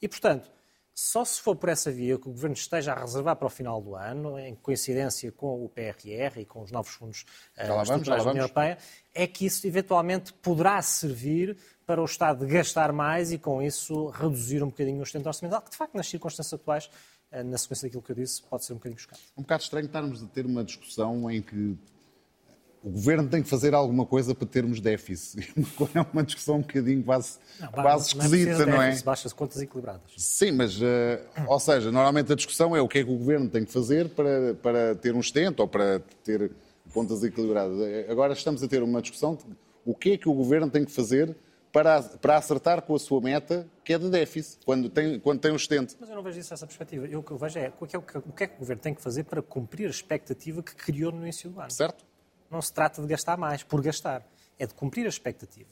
E, 0.00 0.08
portanto, 0.08 0.50
só 0.94 1.24
se 1.24 1.40
for 1.40 1.56
por 1.56 1.68
essa 1.68 1.90
via 1.90 2.16
que 2.16 2.28
o 2.28 2.30
Governo 2.30 2.54
esteja 2.54 2.92
a 2.92 3.00
reservar 3.00 3.34
para 3.34 3.46
o 3.46 3.50
final 3.50 3.82
do 3.82 3.96
ano, 3.96 4.38
em 4.38 4.54
coincidência 4.54 5.32
com 5.32 5.64
o 5.64 5.68
PRR 5.68 6.38
e 6.38 6.44
com 6.44 6.62
os 6.62 6.70
novos 6.70 6.92
fundos 6.92 7.26
uh, 7.58 7.82
estruturais 7.82 8.24
da 8.24 8.30
União 8.30 8.44
Europeia, 8.44 8.78
é 9.12 9.26
que 9.26 9.44
isso 9.44 9.66
eventualmente 9.66 10.32
poderá 10.34 10.80
servir 10.82 11.56
para 11.86 12.00
o 12.00 12.04
Estado 12.04 12.46
gastar 12.46 12.92
mais 12.92 13.32
e, 13.32 13.38
com 13.38 13.62
isso, 13.62 14.08
reduzir 14.08 14.62
um 14.62 14.68
bocadinho 14.68 15.00
o 15.00 15.04
sustento 15.04 15.26
orçamental, 15.26 15.60
que, 15.62 15.70
de 15.70 15.76
facto, 15.76 15.94
nas 15.94 16.06
circunstâncias 16.06 16.60
atuais, 16.60 16.90
eh, 17.30 17.42
na 17.42 17.58
sequência 17.58 17.88
daquilo 17.88 18.02
que 18.02 18.12
eu 18.12 18.16
disse, 18.16 18.42
pode 18.42 18.64
ser 18.64 18.72
um 18.72 18.76
bocadinho 18.76 18.98
chocado. 18.98 19.20
Um 19.36 19.42
bocado 19.42 19.62
estranho 19.62 19.86
estarmos 19.86 20.22
a 20.22 20.26
ter 20.26 20.46
uma 20.46 20.64
discussão 20.64 21.30
em 21.30 21.42
que 21.42 21.76
o 22.84 22.90
governo 22.90 23.28
tem 23.28 23.42
que 23.42 23.48
fazer 23.48 23.74
alguma 23.74 24.04
coisa 24.04 24.34
para 24.34 24.46
termos 24.46 24.78
déficit. 24.78 25.52
É 25.94 26.00
uma 26.12 26.22
discussão 26.22 26.56
um 26.56 26.60
bocadinho 26.60 27.02
quase, 27.02 27.38
não, 27.58 27.68
quase 27.68 28.08
esquisita, 28.08 28.66
não, 28.66 28.82
é? 28.82 29.00
Baixas 29.02 29.32
contas 29.32 29.62
equilibradas. 29.62 30.12
Sim, 30.18 30.52
mas, 30.52 30.76
uh, 30.80 30.84
ou 31.46 31.58
seja, 31.58 31.90
normalmente 31.90 32.32
a 32.32 32.36
discussão 32.36 32.76
é 32.76 32.82
o 32.82 32.88
que 32.88 32.98
é 32.98 33.04
que 33.04 33.10
o 33.10 33.16
governo 33.16 33.48
tem 33.48 33.64
que 33.64 33.72
fazer 33.72 34.10
para, 34.10 34.54
para 34.54 34.94
ter 34.96 35.14
um 35.14 35.20
estento 35.20 35.60
ou 35.60 35.68
para 35.68 36.00
ter 36.22 36.50
contas 36.92 37.22
equilibradas. 37.24 37.78
Agora 38.08 38.34
estamos 38.34 38.62
a 38.62 38.68
ter 38.68 38.82
uma 38.82 39.00
discussão 39.00 39.34
de 39.34 39.44
o 39.84 39.94
que 39.94 40.12
é 40.12 40.18
que 40.18 40.28
o 40.28 40.34
governo 40.34 40.70
tem 40.70 40.84
que 40.84 40.92
fazer 40.92 41.34
para, 41.74 42.00
para 42.04 42.36
acertar 42.36 42.82
com 42.82 42.94
a 42.94 42.98
sua 43.00 43.20
meta, 43.20 43.68
que 43.82 43.92
é 43.92 43.98
de 43.98 44.08
déficit, 44.08 44.64
quando 44.64 44.88
tem, 44.88 45.18
quando 45.18 45.40
tem 45.40 45.50
um 45.50 45.56
estente. 45.56 45.96
Mas 45.98 46.08
eu 46.08 46.14
não 46.14 46.22
vejo 46.22 46.38
isso 46.38 46.50
dessa 46.50 46.64
perspectiva. 46.64 47.04
Eu, 47.08 47.18
o 47.18 47.22
que 47.24 47.32
eu 47.32 47.36
vejo 47.36 47.58
é 47.58 47.72
o 47.80 47.84
que, 47.84 47.96
é 47.96 47.98
o 47.98 48.02
que 48.32 48.44
é 48.44 48.46
que 48.46 48.54
o 48.54 48.58
governo 48.60 48.80
tem 48.80 48.94
que 48.94 49.02
fazer 49.02 49.24
para 49.24 49.42
cumprir 49.42 49.88
a 49.88 49.90
expectativa 49.90 50.62
que 50.62 50.72
criou 50.76 51.10
no 51.10 51.22
início 51.22 51.50
do 51.50 51.58
ano. 51.58 51.72
Certo. 51.72 52.04
Não 52.48 52.62
se 52.62 52.72
trata 52.72 53.02
de 53.02 53.08
gastar 53.08 53.36
mais 53.36 53.64
por 53.64 53.82
gastar, 53.82 54.24
é 54.56 54.68
de 54.68 54.72
cumprir 54.72 55.04
a 55.04 55.08
expectativa. 55.08 55.68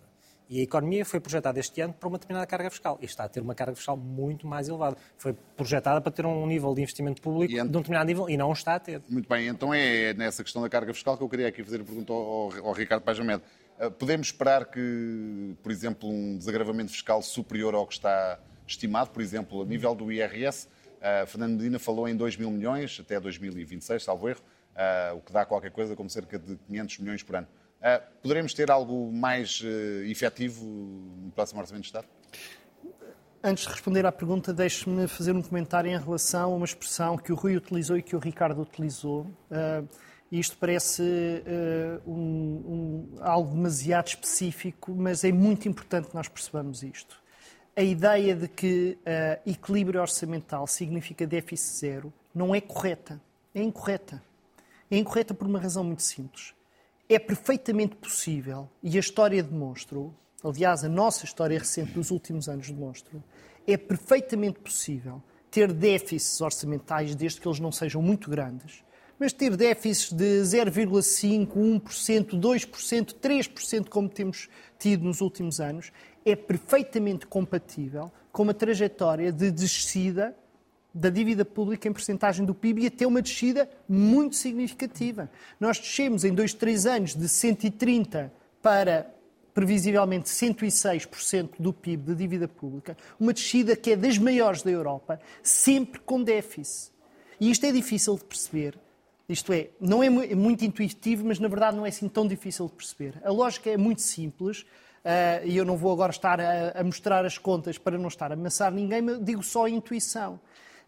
E 0.51 0.59
a 0.59 0.65
economia 0.65 1.05
foi 1.05 1.21
projetada 1.21 1.61
este 1.61 1.81
ano 1.81 1.95
para 1.95 2.09
uma 2.09 2.19
determinada 2.19 2.47
carga 2.49 2.69
fiscal. 2.69 2.99
E 3.01 3.05
está 3.05 3.23
a 3.23 3.29
ter 3.29 3.41
uma 3.41 3.55
carga 3.55 3.77
fiscal 3.77 3.97
muito 3.97 4.45
mais 4.45 4.69
elevada. 4.69 4.97
Foi 5.17 5.33
projetada 5.57 6.01
para 6.01 6.11
ter 6.11 6.27
um 6.27 6.47
nível 6.49 6.75
de 6.75 6.83
investimento 6.83 7.23
público 7.23 7.55
ent... 7.55 7.63
de 7.71 7.77
um 7.77 7.81
determinado 7.81 8.07
nível 8.09 8.29
e 8.29 8.37
não 8.37 8.53
está 8.53 8.75
a 8.75 8.81
ter. 8.81 9.01
Muito 9.09 9.29
bem, 9.29 9.47
então 9.47 9.73
é 9.73 10.13
nessa 10.15 10.43
questão 10.43 10.61
da 10.61 10.69
carga 10.69 10.93
fiscal 10.93 11.17
que 11.17 11.23
eu 11.23 11.29
queria 11.29 11.47
aqui 11.47 11.63
fazer 11.63 11.81
a 11.81 11.85
pergunta 11.85 12.13
ao, 12.13 12.67
ao 12.67 12.73
Ricardo 12.73 13.05
Pajamed. 13.05 13.41
Eh, 13.83 13.91
podemos 13.91 14.29
esperar 14.29 14.67
que, 14.67 15.57
por 15.61 15.73
exemplo, 15.73 16.09
um 16.09 16.39
desagravamento 16.39 16.93
fiscal 16.93 17.21
superior 17.21 17.75
ao 17.75 17.85
que 17.85 17.95
está 17.95 18.39
estimado, 18.65 19.11
por 19.11 19.21
exemplo, 19.21 19.61
a 19.61 19.65
nível 19.65 19.93
do 19.93 20.13
IRS, 20.13 20.67
uh, 20.67 21.27
Fernando 21.27 21.57
Medina 21.57 21.81
falou 21.81 22.09
em 22.09 22.17
2 22.17 22.37
mil 22.37 22.49
milhões 22.49 23.01
até 23.01 23.19
2026, 23.19 24.05
salvo 24.05 24.29
erro, 24.29 24.41
uh, 24.41 25.17
o 25.17 25.21
que 25.21 25.33
dá 25.33 25.45
qualquer 25.45 25.73
coisa 25.73 25.97
como 25.97 26.09
cerca 26.09 26.39
de 26.39 26.57
500 26.69 26.99
milhões 26.99 27.23
por 27.25 27.35
ano. 27.35 27.49
Uh, 27.81 28.01
poderemos 28.23 28.55
ter 28.55 28.71
algo 28.71 29.13
mais 29.13 29.61
uh, 29.61 30.05
efetivo 30.05 30.65
no 30.65 31.33
próximo 31.33 31.61
Orçamento 31.61 31.83
de 31.83 31.89
Estado? 31.89 32.07
Antes 33.43 33.65
de 33.65 33.71
responder 33.71 34.07
à 34.07 34.13
pergunta, 34.13 34.55
deixe-me 34.55 35.09
fazer 35.09 35.33
um 35.33 35.43
comentário 35.43 35.91
em 35.91 35.99
relação 35.99 36.53
a 36.53 36.55
uma 36.55 36.65
expressão 36.65 37.19
que 37.19 37.33
o 37.33 37.35
Rui 37.35 37.57
utilizou 37.57 37.99
e 37.99 38.03
que 38.03 38.15
o 38.15 38.21
Ricardo 38.21 38.63
utilizou. 38.63 39.23
Uh, 39.51 39.89
isto 40.39 40.57
parece 40.57 41.03
uh, 41.03 42.11
um, 42.11 42.17
um, 42.17 43.09
algo 43.21 43.55
demasiado 43.55 44.07
específico, 44.09 44.93
mas 44.93 45.25
é 45.25 45.31
muito 45.31 45.69
importante 45.69 46.09
que 46.09 46.15
nós 46.15 46.27
percebamos 46.27 46.83
isto. 46.83 47.21
A 47.77 47.83
ideia 47.83 48.35
de 48.35 48.49
que 48.49 48.99
uh, 49.01 49.51
equilíbrio 49.51 50.01
orçamental 50.01 50.67
significa 50.67 51.27
déficit 51.27 51.79
zero 51.79 52.13
não 52.35 52.55
é 52.55 52.61
correta. 52.63 53.21
É 53.55 53.63
incorreta. 53.63 54.23
É 54.91 54.97
incorreta 54.97 55.35
por 55.35 55.47
uma 55.47 55.59
razão 55.59 55.85
muito 55.85 56.03
simples. 56.03 56.55
É 57.09 57.19
perfeitamente 57.19 57.97
possível, 57.97 58.71
e 58.83 58.97
a 58.97 59.01
história 59.01 59.43
demonstra, 59.43 59.99
aliás, 60.43 60.83
a 60.83 60.89
nossa 60.89 61.27
história 61.27 61.59
recente 61.59 61.93
dos 61.93 62.11
últimos 62.11 62.49
anos 62.49 62.71
demonstra, 62.71 63.23
é 63.67 63.77
perfeitamente 63.77 64.61
possível 64.61 65.23
ter 65.51 65.71
déficits 65.71 66.41
orçamentais, 66.41 67.15
desde 67.15 67.39
que 67.39 67.47
eles 67.47 67.61
não 67.61 67.71
sejam 67.71 68.01
muito 68.01 68.31
grandes, 68.31 68.83
mas 69.23 69.33
ter 69.33 69.57
déficits 69.57 70.13
de 70.13 70.41
0,5%, 70.43 71.47
1%, 71.47 72.41
2%, 72.41 73.15
3%, 73.15 73.89
como 73.89 74.09
temos 74.09 74.49
tido 74.77 75.05
nos 75.05 75.21
últimos 75.21 75.61
anos, 75.61 75.93
é 76.25 76.35
perfeitamente 76.35 77.25
compatível 77.29 78.11
com 78.33 78.43
uma 78.43 78.53
trajetória 78.53 79.31
de 79.31 79.53
descida 79.53 80.35
da 80.93 81.09
dívida 81.09 81.45
pública 81.45 81.89
em 81.89 81.93
percentagem 81.93 82.45
do 82.45 82.53
PIB 82.53 82.83
e 82.83 82.87
até 82.89 83.07
uma 83.07 83.23
descida 83.23 83.71
muito 83.89 84.35
significativa. 84.35 85.31
Nós 85.61 85.79
descemos 85.79 86.25
em 86.25 86.35
dois, 86.35 86.53
três 86.53 86.85
anos 86.85 87.15
de 87.15 87.29
130 87.29 88.33
para 88.61 89.09
previsivelmente 89.55 90.29
106% 90.31 91.51
do 91.61 91.73
PIB 91.73 92.07
de 92.07 92.15
dívida 92.17 92.49
pública, 92.49 92.97
uma 93.21 93.33
descida 93.33 93.77
que 93.77 93.93
é 93.93 93.97
das 93.97 94.19
maiores 94.19 94.63
da 94.63 94.71
Europa, 94.73 95.21
sempre 95.45 96.01
com 96.01 96.25
déficit. 96.25 96.91
E 97.39 97.53
isto 97.53 97.65
é 97.65 97.71
difícil 97.71 98.17
de 98.17 98.25
perceber, 98.25 98.77
isto 99.33 99.53
é, 99.53 99.71
não 99.81 100.03
é, 100.03 100.07
é 100.07 100.35
muito 100.35 100.65
intuitivo, 100.65 101.27
mas 101.27 101.39
na 101.39 101.49
verdade 101.49 101.77
não 101.77 101.85
é 101.85 101.89
assim 101.89 102.09
tão 102.09 102.27
difícil 102.27 102.67
de 102.67 102.73
perceber. 102.73 103.21
A 103.25 103.31
lógica 103.31 103.71
é 103.71 103.77
muito 103.77 104.03
simples. 104.03 104.65
Uh, 105.03 105.45
e 105.45 105.57
eu 105.57 105.65
não 105.65 105.77
vou 105.77 105.93
agora 105.93 106.13
estar 106.13 106.41
a, 106.41 106.79
a, 106.79 106.85
mostrar 106.85 107.27
as 107.27 107.37
contas 107.37 107.77
para 107.77 107.99
não 107.99 108.07
estar 108.07 108.31
a 108.31 108.35
amassar 108.35 108.71
ninguém, 108.73 109.03
mas 109.03 109.25
digo 109.25 109.43
só 109.43 109.65
a 109.65 109.71
intuição. 109.71 110.39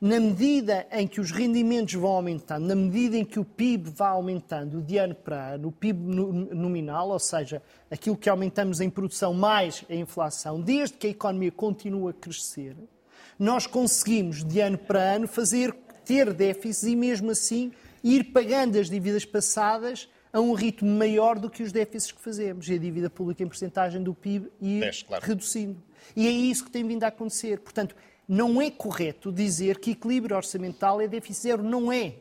Na 0.01 0.21
medida 0.21 0.87
em 0.93 1.07
que 1.07 1.21
os 1.21 1.33
rendimentos 1.33 1.95
vão 1.95 2.13
aumentando, 2.13 2.65
na 2.67 2.77
medida 2.77 3.17
em 3.17 3.25
que 3.25 3.41
o 3.41 3.45
PIB 3.45 3.91
vai 3.91 4.11
aumentando 4.11 4.81
de 4.81 4.99
ano 4.99 5.17
para 5.17 5.55
ano, 5.55 5.69
o 5.69 5.73
PIB 5.73 5.99
nominal, 6.55 7.09
ou 7.09 7.19
seja, 7.19 7.61
aquilo 7.91 8.17
que 8.17 8.29
aumentamos 8.29 8.81
em 8.81 8.89
produção 8.89 9.35
mais 9.35 9.85
a 9.91 9.95
inflação, 9.95 10.61
desde 10.61 10.97
que 10.97 11.09
a 11.09 11.11
economia 11.11 11.51
continua 11.51 12.11
a 12.11 12.15
crescer, 12.15 12.77
nós 13.37 13.67
conseguimos 13.67 14.45
de 14.45 14.61
ano 14.61 14.79
para 14.79 15.01
ano 15.01 15.27
fazer 15.27 15.75
ter 16.05 16.33
déficits 16.33 16.85
e 16.85 16.95
mesmo 16.95 17.31
assim 17.31 17.73
ir 18.05 18.25
pagando 18.25 18.79
as 18.79 18.91
dívidas 18.91 19.25
passadas 19.25 20.09
a 20.31 20.39
um 20.39 20.53
ritmo 20.53 20.91
maior 20.91 21.39
do 21.39 21.49
que 21.49 21.63
os 21.63 21.73
déficits 21.73 22.13
que 22.13 22.21
fazemos. 22.21 22.69
E 22.69 22.75
a 22.75 22.79
dívida 22.79 23.09
pública 23.09 23.43
em 23.43 23.49
porcentagem 23.49 24.03
do 24.03 24.15
PIB 24.15 24.51
ir 24.61 24.81
Desce, 24.81 25.05
claro. 25.05 25.25
reduzindo. 25.25 25.83
E 26.15 26.27
é 26.27 26.31
isso 26.31 26.65
que 26.65 26.71
tem 26.71 26.87
vindo 26.87 27.05
a 27.05 27.09
acontecer. 27.09 27.61
Portanto, 27.61 27.97
não 28.29 28.61
é 28.61 28.71
correto 28.71 29.33
dizer 29.33 29.79
que 29.79 29.93
equilíbrio 29.93 30.37
orçamental 30.37 31.01
é 31.01 31.09
déficit 31.09 31.43
zero. 31.43 31.63
Não 31.63 31.91
é. 31.91 32.17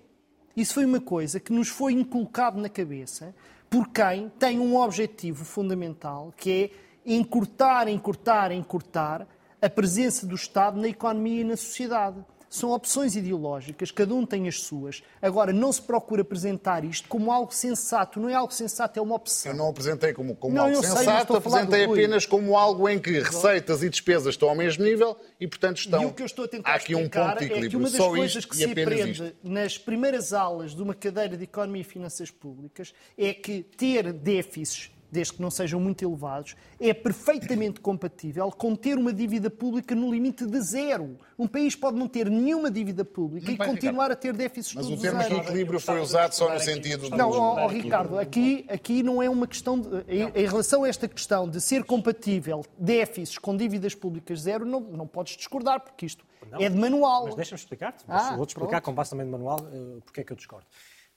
Isso 0.56 0.76
foi 0.76 0.86
uma 0.86 1.02
coisa 1.02 1.40
que 1.40 1.52
nos 1.52 1.68
foi 1.68 1.94
inculcado 1.94 2.62
na 2.62 2.70
cabeça 2.70 3.36
por 3.70 3.90
quem 3.90 4.30
tem 4.38 4.60
um 4.60 4.78
objetivo 4.78 5.44
fundamental, 5.44 6.32
que 6.38 6.72
é 7.06 7.12
encurtar, 7.12 7.88
encurtar, 7.88 8.52
encurtar 8.52 9.28
a 9.60 9.70
presença 9.70 10.28
do 10.28 10.36
Estado 10.36 10.80
na 10.80 10.88
economia 10.88 11.42
e 11.42 11.44
na 11.44 11.58
sociedade 11.58 12.24
são 12.54 12.70
opções 12.72 13.16
ideológicas, 13.16 13.90
cada 13.90 14.14
um 14.14 14.28
tem 14.28 14.48
as 14.48 14.62
suas. 14.62 15.02
Agora, 15.20 15.52
não 15.52 15.74
se 15.74 15.82
procura 15.82 16.22
apresentar 16.22 16.86
isto 16.86 17.08
como 17.10 17.32
algo 17.32 17.52
sensato. 17.52 18.20
Não 18.20 18.30
é 18.30 18.36
algo 18.36 18.54
sensato, 18.54 19.00
é 19.00 19.02
uma 19.02 19.16
opção. 19.16 19.52
Eu 19.52 19.58
não 19.58 19.70
apresentei 19.70 20.14
como, 20.14 20.36
como 20.36 20.54
não, 20.54 20.66
algo 20.66 20.84
sensato, 20.84 21.36
apresentei 21.36 21.86
apenas 21.86 22.28
como 22.28 22.56
algo 22.56 22.88
em 22.88 23.00
que 23.00 23.20
receitas 23.20 23.82
e 23.82 23.90
despesas 23.90 24.36
estão 24.36 24.50
ao 24.50 24.56
mesmo 24.56 24.84
nível 24.84 25.18
e, 25.40 25.48
portanto, 25.48 25.78
estão. 25.78 26.04
E 26.04 26.06
o 26.06 26.14
que 26.14 26.22
eu 26.22 26.28
estou 26.28 26.46
a 26.46 26.48
tentar 26.48 26.70
Há 26.70 26.76
aqui 26.76 26.94
um 26.94 27.10
ponto 27.10 27.40
de 27.40 27.46
equilíbrio. 27.46 27.66
É 27.66 27.70
que 27.70 27.76
uma 27.76 27.90
das 27.90 27.98
Só 27.98 28.10
coisas 28.10 28.46
que 28.46 28.56
se 28.56 28.66
aprende 28.66 29.12
isto. 29.12 29.36
nas 29.44 29.78
primeiras 29.80 30.32
aulas 30.32 30.76
de 30.76 30.84
uma 30.84 30.94
cadeira 30.94 31.36
de 31.36 31.46
Economia 31.46 31.82
e 31.82 31.84
Finanças 31.84 32.30
Públicas 32.30 32.94
é 33.18 33.34
que 33.34 33.64
ter 33.64 34.14
déficits 34.14 34.93
desde 35.14 35.34
que 35.34 35.42
não 35.42 35.52
sejam 35.52 35.80
muito 35.80 36.04
elevados, 36.04 36.56
é 36.80 36.94
perfeitamente 36.94 37.80
compatível 37.80 38.52
com 38.52 38.76
ter 38.76 38.98
uma 38.98 39.14
dívida 39.14 39.50
pública 39.50 39.94
no 39.96 40.12
limite 40.12 40.46
de 40.46 40.60
zero. 40.60 41.18
Um 41.38 41.48
país 41.48 41.76
pode 41.76 41.98
não 41.98 42.08
ter 42.08 42.30
nenhuma 42.30 42.70
dívida 42.70 43.06
pública 43.06 43.52
e 43.52 43.58
continuar 43.58 44.12
a 44.12 44.16
ter 44.16 44.34
déficits 44.34 44.76
Mas 44.76 44.86
todos 44.86 45.00
o 45.00 45.02
termo 45.02 45.22
anos. 45.22 45.38
equilíbrio 45.38 45.80
foi 45.80 46.02
usado 46.02 46.34
só 46.34 46.54
no 46.54 46.60
sentido 46.60 47.10
do... 47.10 47.16
Não, 47.16 47.30
ó, 47.32 47.64
ó, 47.64 47.68
Ricardo, 47.68 48.18
aqui, 48.18 48.66
aqui 48.68 49.04
não 49.04 49.22
é 49.22 49.30
uma 49.30 49.48
questão. 49.48 49.80
De, 49.80 49.90
em, 50.08 50.24
em 50.36 50.46
relação 50.48 50.84
a 50.84 50.90
esta 50.90 51.08
questão 51.08 51.48
de 51.48 51.62
ser 51.62 51.84
compatível 51.84 52.66
déficits 52.78 53.38
com 53.38 53.56
dívidas 53.56 53.94
públicas 53.96 54.42
zero, 54.42 54.66
não, 54.66 54.80
não 54.80 55.08
podes 55.08 55.38
discordar, 55.38 55.80
porque 55.80 56.06
isto 56.06 56.26
Não, 56.52 56.60
é 56.60 56.68
de 56.70 56.78
manual. 56.78 57.26
Mas 57.28 57.36
deixa-me 57.36 57.60
explicar-te. 57.60 58.04
Ah, 58.08 58.36
Vou-te 58.36 58.50
explicar 58.50 58.70
pronto. 58.82 58.84
com 58.86 58.94
base 58.94 59.12
também 59.12 59.26
de 59.26 59.32
manual 59.32 59.60
uh, 59.62 60.02
porque 60.04 60.22
é 60.22 60.24
que 60.24 60.34
eu 60.34 60.38
discordo. 60.38 60.66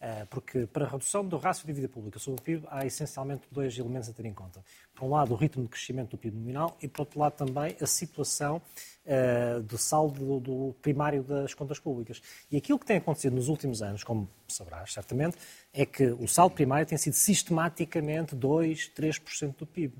Uh, 0.07 0.25
porque 0.31 0.69
para 0.69 0.85
a 0.85 0.89
redução 0.89 1.27
do 1.27 1.37
rácio 1.37 1.67
de 1.67 1.73
dívida 1.73 1.93
pública 1.93 2.17
sobre 2.21 2.41
o 2.41 2.45
PIB 2.45 2.65
há 2.71 2.87
essencialmente 2.87 3.43
dois 3.51 3.77
elementos 3.77 4.09
a 4.09 4.13
ter 4.13 4.25
em 4.25 4.33
conta. 4.33 4.63
Por 4.95 5.05
um 5.05 5.11
lado, 5.11 5.33
o 5.33 5.37
ritmo 5.37 5.65
de 5.65 5.69
crescimento 5.69 6.11
do 6.11 6.17
PIB 6.17 6.37
nominal 6.37 6.77
e, 6.81 6.87
por 6.87 7.01
outro 7.01 7.19
lado, 7.19 7.33
também 7.33 7.77
a 7.81 7.87
situação 7.87 8.63
uh, 9.05 9.61
do 9.63 9.77
saldo 9.77 10.39
do, 10.39 10.77
primário 10.81 11.25
das 11.25 11.55
contas 11.55 11.81
públicas. 11.81 12.23
E 12.49 12.57
aquilo 12.57 12.79
que 12.79 12.87
tem 12.87 12.99
acontecido 12.99 13.35
nos 13.35 13.49
últimos 13.49 13.83
anos, 13.83 14.05
como 14.05 14.29
sabrás 14.47 14.93
certamente, 14.93 15.39
é 15.73 15.85
que 15.85 16.07
o 16.07 16.29
saldo 16.29 16.55
primário 16.55 16.87
tem 16.87 16.97
sido 16.97 17.15
sistematicamente 17.15 18.37
2, 18.37 18.93
3% 18.97 19.57
do 19.57 19.67
PIB. 19.67 19.93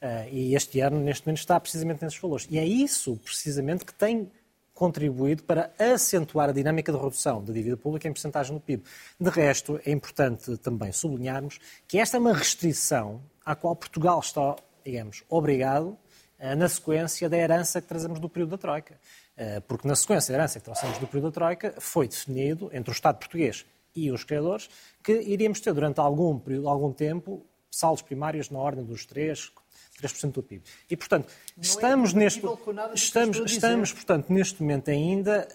Uh, 0.00 0.32
e 0.32 0.54
este 0.54 0.80
ano, 0.80 0.98
neste 1.00 1.26
momento, 1.26 1.40
está 1.40 1.60
precisamente 1.60 2.02
nesses 2.02 2.18
valores. 2.18 2.46
E 2.48 2.58
é 2.58 2.64
isso, 2.64 3.14
precisamente, 3.18 3.84
que 3.84 3.92
tem 3.92 4.30
contribuído 4.80 5.42
para 5.42 5.70
acentuar 5.78 6.48
a 6.48 6.52
dinâmica 6.52 6.90
de 6.90 6.96
redução 6.96 7.44
da 7.44 7.52
dívida 7.52 7.76
pública 7.76 8.08
em 8.08 8.12
porcentagem 8.14 8.54
do 8.54 8.60
PIB. 8.62 8.82
De 9.20 9.28
resto, 9.28 9.78
é 9.84 9.92
importante 9.92 10.56
também 10.56 10.90
sublinharmos 10.90 11.60
que 11.86 11.98
esta 11.98 12.16
é 12.16 12.20
uma 12.20 12.32
restrição 12.32 13.20
à 13.44 13.54
qual 13.54 13.76
Portugal 13.76 14.18
está, 14.20 14.56
digamos, 14.82 15.22
obrigado 15.28 15.98
eh, 16.38 16.54
na 16.54 16.66
sequência 16.66 17.28
da 17.28 17.36
herança 17.36 17.82
que 17.82 17.86
trazemos 17.86 18.18
do 18.18 18.26
período 18.26 18.52
da 18.52 18.56
Troika. 18.56 18.98
Eh, 19.36 19.60
Porque 19.60 19.86
na 19.86 19.94
sequência 19.94 20.32
da 20.32 20.38
herança 20.38 20.58
que 20.58 20.64
trouxemos 20.64 20.96
do 20.96 21.06
período 21.06 21.26
da 21.26 21.32
Troika 21.34 21.74
foi 21.78 22.08
definido 22.08 22.70
entre 22.72 22.90
o 22.90 22.94
Estado 22.94 23.18
português 23.18 23.66
e 23.94 24.10
os 24.10 24.24
criadores 24.24 24.70
que 25.02 25.12
iríamos 25.12 25.60
ter 25.60 25.74
durante 25.74 26.00
algum 26.00 26.38
período, 26.38 26.70
algum 26.70 26.90
tempo, 26.90 27.44
saldos 27.70 28.00
primários 28.00 28.48
na 28.48 28.58
ordem 28.58 28.82
dos 28.82 29.04
3, 29.04 29.52
3% 30.00 30.32
do 30.32 30.42
PIB. 30.42 30.62
E, 30.90 30.96
portanto, 30.96 31.28
estamos 31.60 32.12
neste, 32.12 32.40
do 32.40 32.56
que 32.56 32.70
estamos, 32.94 33.36
estou 33.36 33.42
a 33.42 33.46
dizer. 33.46 33.56
estamos, 33.56 33.92
portanto, 33.92 34.32
neste 34.32 34.62
momento 34.62 34.90
ainda 34.90 35.48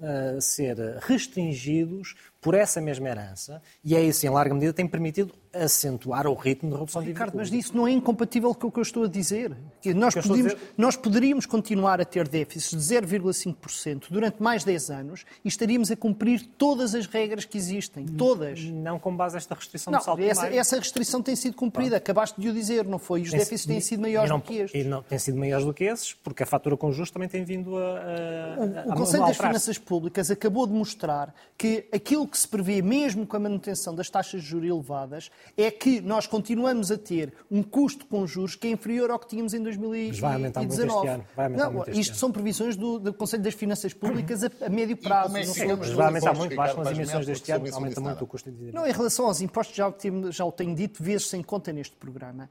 a, 0.00 0.36
a 0.36 0.40
ser 0.40 0.76
restringidos 1.00 2.14
por 2.46 2.54
essa 2.54 2.80
mesma 2.80 3.08
herança 3.08 3.60
e 3.84 3.96
é 3.96 4.00
isso, 4.00 4.24
em 4.24 4.30
larga 4.30 4.54
medida, 4.54 4.72
tem 4.72 4.86
permitido 4.86 5.34
acentuar 5.52 6.26
o 6.28 6.34
ritmo 6.34 6.70
de 6.70 6.76
redução 6.78 7.00
de 7.02 7.06
dívida 7.08 7.24
Ricardo, 7.24 7.36
mas 7.38 7.52
isso 7.52 7.76
não 7.76 7.88
é 7.88 7.90
incompatível 7.90 8.54
com 8.54 8.68
o 8.68 8.70
que 8.70 8.78
eu 8.78 8.82
estou 8.82 9.04
a 9.04 9.08
dizer. 9.08 9.56
Que 9.80 9.92
nós, 9.92 10.16
a 10.16 10.22
podíamos, 10.22 10.52
dizer- 10.52 10.72
nós 10.78 10.96
poderíamos 10.96 11.44
continuar 11.46 12.00
a 12.00 12.04
ter 12.04 12.28
déficits 12.28 12.70
de 12.70 12.94
0,5% 12.94 14.06
durante 14.10 14.42
mais 14.42 14.62
10 14.64 14.90
anos 14.90 15.24
e 15.44 15.48
estaríamos 15.48 15.90
a 15.90 15.96
cumprir 15.96 16.46
todas 16.58 16.94
as 16.94 17.06
regras 17.06 17.44
que 17.44 17.56
existem. 17.58 18.06
Todas. 18.06 18.62
Não 18.64 18.98
com 18.98 19.16
base 19.16 19.34
nesta 19.34 19.54
restrição 19.54 19.90
Não, 19.90 19.98
do 19.98 20.04
saldo 20.04 20.22
essa, 20.22 20.40
primário. 20.42 20.60
essa 20.60 20.76
restrição 20.78 21.22
tem 21.22 21.34
sido 21.34 21.56
cumprida. 21.56 21.96
Acabaste 21.96 22.40
de 22.40 22.48
o 22.48 22.52
dizer, 22.52 22.84
não 22.86 22.98
foi? 22.98 23.20
E 23.20 23.22
os 23.24 23.30
Tem- 23.30 23.38
déficits 23.38 23.66
têm 23.66 23.80
sido 23.80 24.00
maiores 24.02 24.30
não- 24.30 24.38
do 24.38 24.44
que 24.44 24.54
estes. 24.58 24.80
E 24.80 24.84
não, 24.86 25.02
têm 25.02 25.18
sido 25.18 25.38
maiores 25.38 25.66
do 25.66 25.74
que 25.74 25.84
esses, 25.84 26.12
porque 26.14 26.42
a 26.42 26.46
fatura 26.46 26.76
com 26.76 26.92
juros 26.92 27.10
também 27.10 27.28
tem 27.28 27.44
vindo 27.44 27.76
a. 27.76 27.80
a, 27.80 28.82
a, 28.82 28.86
O 28.88 28.92
a 28.92 28.96
Conselho 28.96 29.26
das. 29.26 29.36
Finanças 29.36 29.78
Públicas 29.78 30.30
acabou 30.30 30.66
de 30.66 30.72
mostrar 30.72 31.34
que 31.56 31.86
aquilo 31.92 32.26
que 32.28 32.35
se 32.38 32.46
prevê, 32.48 32.80
mesmo 32.82 33.26
com 33.26 33.36
a 33.36 33.40
manutenção 33.40 33.94
das 33.94 34.08
taxas 34.10 34.42
de 34.42 34.48
juros 34.48 34.68
elevadas, 34.68 35.30
é 35.56 35.70
que 35.70 36.00
nós 36.00 36.26
continuamos 36.26 36.90
a 36.90 36.96
ter 36.98 37.32
um 37.50 37.62
custo 37.62 38.06
com 38.06 38.26
juros 38.26 38.54
que 38.54 38.66
é 38.66 38.70
inferior 38.70 39.10
ao 39.10 39.18
que 39.18 39.28
tínhamos 39.28 39.54
em 39.54 39.62
2019. 39.62 40.08
Mas 40.08 40.18
vai 40.20 40.34
aumentar 40.34 40.60
muito 40.60 40.72
este 40.74 41.08
ano, 41.08 41.24
vai 41.36 41.44
aumentar 41.46 41.64
Não, 41.64 41.72
muito 41.72 41.90
este 41.90 42.00
isto 42.00 42.10
ano. 42.10 42.18
são 42.18 42.32
previsões 42.32 42.76
do, 42.76 42.98
do 42.98 43.14
Conselho 43.14 43.42
das 43.42 43.54
Finanças 43.54 43.92
Públicas 43.94 44.42
a, 44.44 44.50
a 44.64 44.68
médio 44.68 44.96
prazo. 44.96 45.36
é 45.36 45.40
que 45.40 45.46
não 45.46 45.54
são- 45.54 45.76
Mas 45.76 45.90
vai 45.90 46.06
aumentar 46.06 46.34
muito 46.34 46.54
com 46.56 46.62
as 46.62 46.90
emissões 46.90 47.26
deste 47.26 47.52
ano, 47.52 47.74
aumenta 47.74 48.00
muito 48.00 48.24
o 48.24 48.26
custo 48.26 48.50
de 48.50 48.54
endividamento. 48.56 48.84
Não, 48.86 48.90
em 48.90 48.96
relação 48.96 49.26
aos 49.26 49.40
impostos, 49.40 49.76
já 49.76 49.88
o, 49.88 49.92
tenho- 49.92 50.30
já 50.32 50.44
o 50.44 50.52
tenho 50.52 50.74
dito 50.74 51.02
vezes 51.02 51.28
sem 51.28 51.42
conta 51.42 51.72
neste 51.72 51.96
programa. 51.96 52.48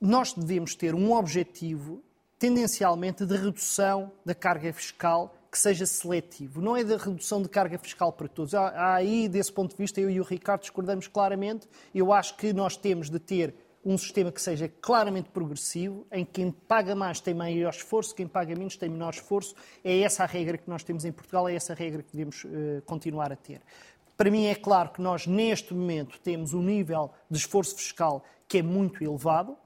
Nós 0.00 0.32
devemos 0.34 0.74
ter 0.74 0.94
um 0.94 1.12
objetivo, 1.12 2.02
tendencialmente, 2.38 3.24
de 3.24 3.36
redução 3.36 4.12
da 4.24 4.34
carga 4.34 4.72
fiscal 4.72 5.34
que 5.54 5.58
seja 5.60 5.86
seletivo. 5.86 6.60
Não 6.60 6.76
é 6.76 6.82
da 6.82 6.96
redução 6.96 7.40
de 7.40 7.48
carga 7.48 7.78
fiscal 7.78 8.12
para 8.12 8.26
todos. 8.26 8.56
Há, 8.56 8.96
aí, 8.96 9.28
desse 9.28 9.52
ponto 9.52 9.70
de 9.70 9.76
vista, 9.76 10.00
eu 10.00 10.10
e 10.10 10.18
o 10.18 10.24
Ricardo 10.24 10.62
discordamos 10.62 11.06
claramente. 11.06 11.68
Eu 11.94 12.12
acho 12.12 12.36
que 12.36 12.52
nós 12.52 12.76
temos 12.76 13.08
de 13.08 13.20
ter 13.20 13.54
um 13.84 13.96
sistema 13.96 14.32
que 14.32 14.42
seja 14.42 14.68
claramente 14.80 15.28
progressivo, 15.28 16.08
em 16.10 16.24
que 16.24 16.32
quem 16.32 16.50
paga 16.50 16.96
mais 16.96 17.20
tem 17.20 17.34
maior 17.34 17.70
esforço, 17.70 18.16
quem 18.16 18.26
paga 18.26 18.52
menos 18.56 18.76
tem 18.76 18.88
menor 18.88 19.14
esforço. 19.14 19.54
É 19.84 20.00
essa 20.00 20.24
a 20.24 20.26
regra 20.26 20.58
que 20.58 20.68
nós 20.68 20.82
temos 20.82 21.04
em 21.04 21.12
Portugal, 21.12 21.48
é 21.48 21.54
essa 21.54 21.72
a 21.72 21.76
regra 21.76 22.02
que 22.02 22.10
devemos 22.10 22.44
eh, 22.44 22.82
continuar 22.84 23.30
a 23.30 23.36
ter. 23.36 23.60
Para 24.16 24.32
mim 24.32 24.46
é 24.46 24.56
claro 24.56 24.88
que 24.88 25.00
nós, 25.00 25.24
neste 25.24 25.72
momento, 25.72 26.18
temos 26.18 26.52
um 26.52 26.62
nível 26.62 27.12
de 27.30 27.38
esforço 27.38 27.76
fiscal 27.76 28.24
que 28.48 28.58
é 28.58 28.62
muito 28.62 29.04
elevado. 29.04 29.56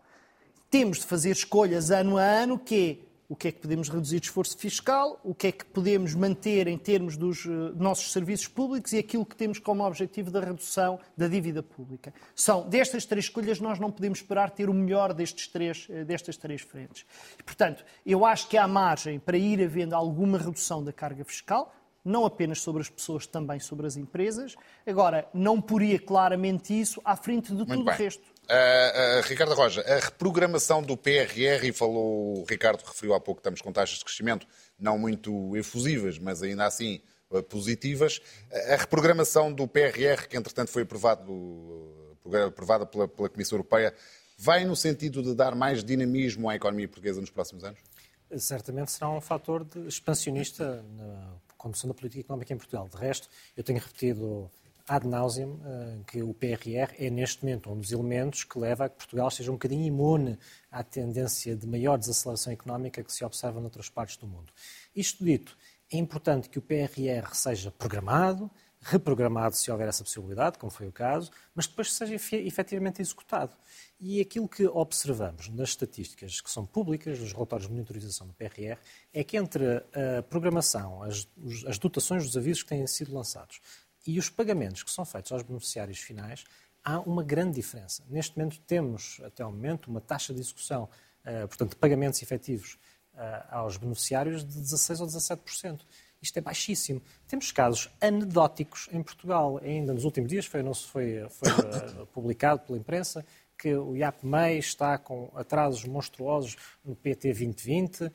Temos 0.70 0.98
de 0.98 1.07
fazer 1.07 1.31
escolhas 1.31 1.90
ano 1.90 2.18
a 2.18 2.22
ano, 2.22 2.59
que 2.59 3.01
é 3.05 3.07
o 3.28 3.36
que 3.36 3.48
é 3.48 3.52
que 3.52 3.60
podemos 3.60 3.88
reduzir 3.88 4.20
de 4.20 4.26
esforço 4.26 4.56
fiscal, 4.56 5.20
o 5.22 5.34
que 5.34 5.48
é 5.48 5.52
que 5.52 5.64
podemos 5.64 6.14
manter 6.14 6.66
em 6.66 6.78
termos 6.78 7.16
dos 7.16 7.44
eh, 7.44 7.48
nossos 7.76 8.10
serviços 8.10 8.48
públicos 8.48 8.92
e 8.92 8.98
aquilo 8.98 9.26
que 9.26 9.36
temos 9.36 9.58
como 9.58 9.84
objetivo 9.84 10.30
da 10.30 10.40
redução 10.40 10.98
da 11.16 11.28
dívida 11.28 11.62
pública. 11.62 12.14
São 12.34 12.66
destas 12.66 13.04
três 13.04 13.26
escolhas 13.26 13.60
nós 13.60 13.78
não 13.78 13.90
podemos 13.90 14.20
esperar 14.20 14.50
ter 14.50 14.70
o 14.70 14.74
melhor 14.74 15.12
destes 15.12 15.46
três, 15.46 15.86
eh, 15.90 16.04
destas 16.04 16.38
três 16.38 16.62
frentes. 16.62 17.04
E, 17.38 17.42
portanto, 17.42 17.84
eu 18.06 18.24
acho 18.24 18.48
que 18.48 18.56
há 18.56 18.66
margem 18.66 19.18
para 19.18 19.36
ir 19.36 19.62
havendo 19.62 19.94
alguma 19.94 20.38
redução 20.38 20.82
da 20.82 20.92
carga 20.92 21.22
fiscal, 21.22 21.74
não 22.02 22.24
apenas 22.24 22.62
sobre 22.62 22.80
as 22.80 22.88
pessoas, 22.88 23.26
também 23.26 23.60
sobre 23.60 23.86
as 23.86 23.96
empresas. 23.96 24.56
Agora, 24.86 25.28
não 25.34 25.60
poria 25.60 25.98
claramente 25.98 26.78
isso 26.78 27.00
à 27.04 27.14
frente 27.14 27.52
de 27.54 27.66
tudo 27.66 27.82
o 27.82 27.84
bem. 27.84 27.94
resto. 27.94 28.38
Uh, 28.50 29.20
uh, 29.20 29.28
Ricardo 29.28 29.52
Roja, 29.54 29.82
a 29.82 29.96
reprogramação 29.96 30.82
do 30.82 30.96
PRR, 30.96 31.66
e 31.66 31.72
falou, 31.72 32.40
o 32.40 32.44
Ricardo 32.48 32.82
referiu 32.82 33.12
há 33.12 33.20
pouco 33.20 33.40
estamos 33.40 33.61
com 33.61 33.70
taxas 33.70 33.98
de 33.98 34.04
crescimento 34.06 34.46
não 34.78 34.98
muito 34.98 35.54
efusivas, 35.54 36.18
mas 36.18 36.42
ainda 36.42 36.64
assim 36.64 37.02
uh, 37.30 37.42
positivas. 37.42 38.22
A 38.72 38.76
reprogramação 38.76 39.52
do 39.52 39.68
PRR, 39.68 40.26
que 40.28 40.37
entretanto 40.37 40.70
foi 40.70 40.82
aprovado, 40.82 42.16
aprovada 42.46 42.87
pela, 42.87 43.06
pela 43.06 43.28
Comissão 43.28 43.56
Europeia, 43.56 43.94
vai 44.38 44.64
no 44.64 44.74
sentido 44.74 45.22
de 45.22 45.34
dar 45.34 45.54
mais 45.54 45.84
dinamismo 45.84 46.48
à 46.48 46.56
economia 46.56 46.88
portuguesa 46.88 47.20
nos 47.20 47.30
próximos 47.30 47.64
anos? 47.64 47.78
certamente 48.37 48.90
será 48.90 49.08
um 49.08 49.20
fator 49.20 49.66
expansionista 49.87 50.84
na 50.96 51.34
condução 51.56 51.88
da 51.88 51.94
política 51.94 52.20
económica 52.20 52.52
em 52.52 52.56
Portugal. 52.56 52.88
De 52.88 52.96
resto, 52.96 53.28
eu 53.56 53.64
tenho 53.64 53.78
repetido 53.78 54.50
ad 54.88 55.07
nauseam 55.07 55.61
eh, 55.64 55.98
que 56.07 56.22
o 56.22 56.33
PRR 56.33 56.94
é 56.98 57.11
neste 57.11 57.44
momento 57.44 57.70
um 57.70 57.79
dos 57.79 57.92
elementos 57.92 58.42
que 58.42 58.59
leva 58.59 58.87
a 58.87 58.88
que 58.88 58.96
Portugal 58.96 59.29
esteja 59.29 59.51
um 59.51 59.55
bocadinho 59.55 59.85
imune 59.85 60.38
à 60.70 60.83
tendência 60.83 61.55
de 61.55 61.66
maior 61.66 61.98
desaceleração 61.98 62.53
económica 62.53 63.05
que 63.05 63.12
se 63.12 63.24
observa 63.24 63.61
noutras 63.61 63.90
partes 63.90 64.16
do 64.16 64.27
mundo. 64.27 64.51
Isto 64.96 65.22
dito, 65.22 65.57
é 65.92 65.98
importante 65.98 66.48
que 66.48 66.59
o 66.59 66.62
PRR 66.62 67.35
seja 67.35 67.70
programado, 67.70 68.51
reprogramado 68.81 69.57
se 69.57 69.70
houver 69.70 69.88
essa 69.88 70.05
possibilidade, 70.05 70.59
como 70.59 70.70
foi 70.70 70.87
o 70.87 70.92
caso, 70.92 71.31
mas 71.55 71.66
depois 71.66 71.92
seja 71.92 72.14
efe- 72.14 72.46
efetivamente 72.46 73.03
executado. 73.03 73.57
E 74.01 74.20
aquilo 74.20 74.48
que 74.48 74.66
observamos 74.66 75.48
nas 75.48 75.70
estatísticas 75.70 76.40
que 76.40 76.51
são 76.51 76.64
públicas, 76.64 77.18
nos 77.18 77.33
relatórios 77.33 77.68
de 77.68 77.74
monitorização 77.74 78.27
do 78.27 78.33
PRR, 78.35 78.79
é 79.12 79.24
que 79.24 79.37
entre 79.37 79.64
a 80.18 80.22
programação, 80.22 81.03
as, 81.03 81.29
as 81.66 81.79
dotações 81.79 82.24
dos 82.24 82.37
avisos 82.37 82.62
que 82.62 82.68
têm 82.68 82.87
sido 82.87 83.12
lançados 83.12 83.61
e 84.08 84.18
os 84.18 84.30
pagamentos 84.30 84.82
que 84.82 84.90
são 84.90 85.04
feitos 85.04 85.30
aos 85.32 85.42
beneficiários 85.42 85.98
finais, 85.98 86.42
há 86.82 86.98
uma 87.00 87.22
grande 87.22 87.56
diferença. 87.56 88.02
Neste 88.08 88.38
momento 88.38 88.58
temos, 88.60 89.20
até 89.22 89.42
ao 89.42 89.52
momento, 89.52 89.88
uma 89.88 90.00
taxa 90.00 90.32
de 90.32 90.40
execução, 90.40 90.88
eh, 91.22 91.46
portanto, 91.46 91.72
de 91.72 91.76
pagamentos 91.76 92.22
efetivos 92.22 92.78
eh, 93.14 93.44
aos 93.50 93.76
beneficiários 93.76 94.42
de 94.42 94.60
16% 94.62 95.00
ou 95.00 95.06
17%. 95.06 95.80
Isto 96.22 96.38
é 96.38 96.40
baixíssimo. 96.40 97.02
Temos 97.26 97.52
casos 97.52 97.90
anedóticos 98.00 98.88
em 98.90 99.02
Portugal. 99.02 99.58
Ainda 99.62 99.92
nos 99.92 100.04
últimos 100.04 100.30
dias 100.30 100.46
foi, 100.46 100.62
foi, 100.74 101.28
foi 101.28 101.48
eh, 101.50 102.06
publicado 102.14 102.60
pela 102.60 102.78
imprensa 102.78 103.22
que 103.58 103.74
o 103.74 103.96
IAPMEI 103.96 104.58
está 104.58 104.96
com 104.96 105.30
atrasos 105.34 105.84
monstruosos 105.84 106.56
no 106.84 106.94
PT 106.94 107.28
2020, 107.28 108.04
eh, 108.04 108.10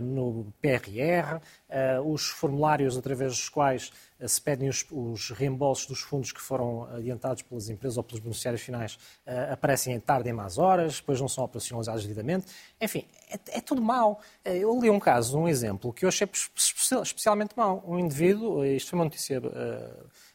no 0.00 0.52
PRR, 0.60 1.40
eh, 1.68 2.00
os 2.00 2.28
formulários 2.28 2.96
através 2.98 3.32
dos 3.32 3.48
quais 3.48 3.92
eh, 4.18 4.26
se 4.26 4.40
pedem 4.40 4.68
os, 4.68 4.84
os 4.90 5.30
reembolsos 5.30 5.86
dos 5.86 6.00
fundos 6.00 6.32
que 6.32 6.40
foram 6.40 6.84
adiantados 6.94 7.42
pelas 7.42 7.68
empresas 7.68 7.96
ou 7.96 8.02
pelos 8.02 8.20
beneficiários 8.20 8.60
finais 8.60 8.98
eh, 9.24 9.50
aparecem 9.52 9.98
tarde 10.00 10.28
em 10.28 10.32
más 10.32 10.58
horas, 10.58 10.96
depois 10.96 11.20
não 11.20 11.28
são 11.28 11.44
operacionalizados 11.44 12.02
devidamente. 12.02 12.46
Enfim, 12.80 13.06
é, 13.30 13.58
é 13.58 13.60
tudo 13.60 13.80
mau. 13.80 14.20
Eh, 14.44 14.58
Eu 14.58 14.78
li 14.80 14.90
um 14.90 14.98
caso, 15.00 15.38
um 15.38 15.48
exemplo, 15.48 15.92
que 15.92 16.04
eu 16.04 16.08
achei 16.08 16.26
espe- 16.32 17.00
especialmente 17.02 17.54
mau. 17.56 17.82
Um 17.86 17.98
indivíduo, 17.98 18.64
isto 18.64 18.90
foi 18.90 18.98
uma 18.98 19.04
notícia 19.04 19.40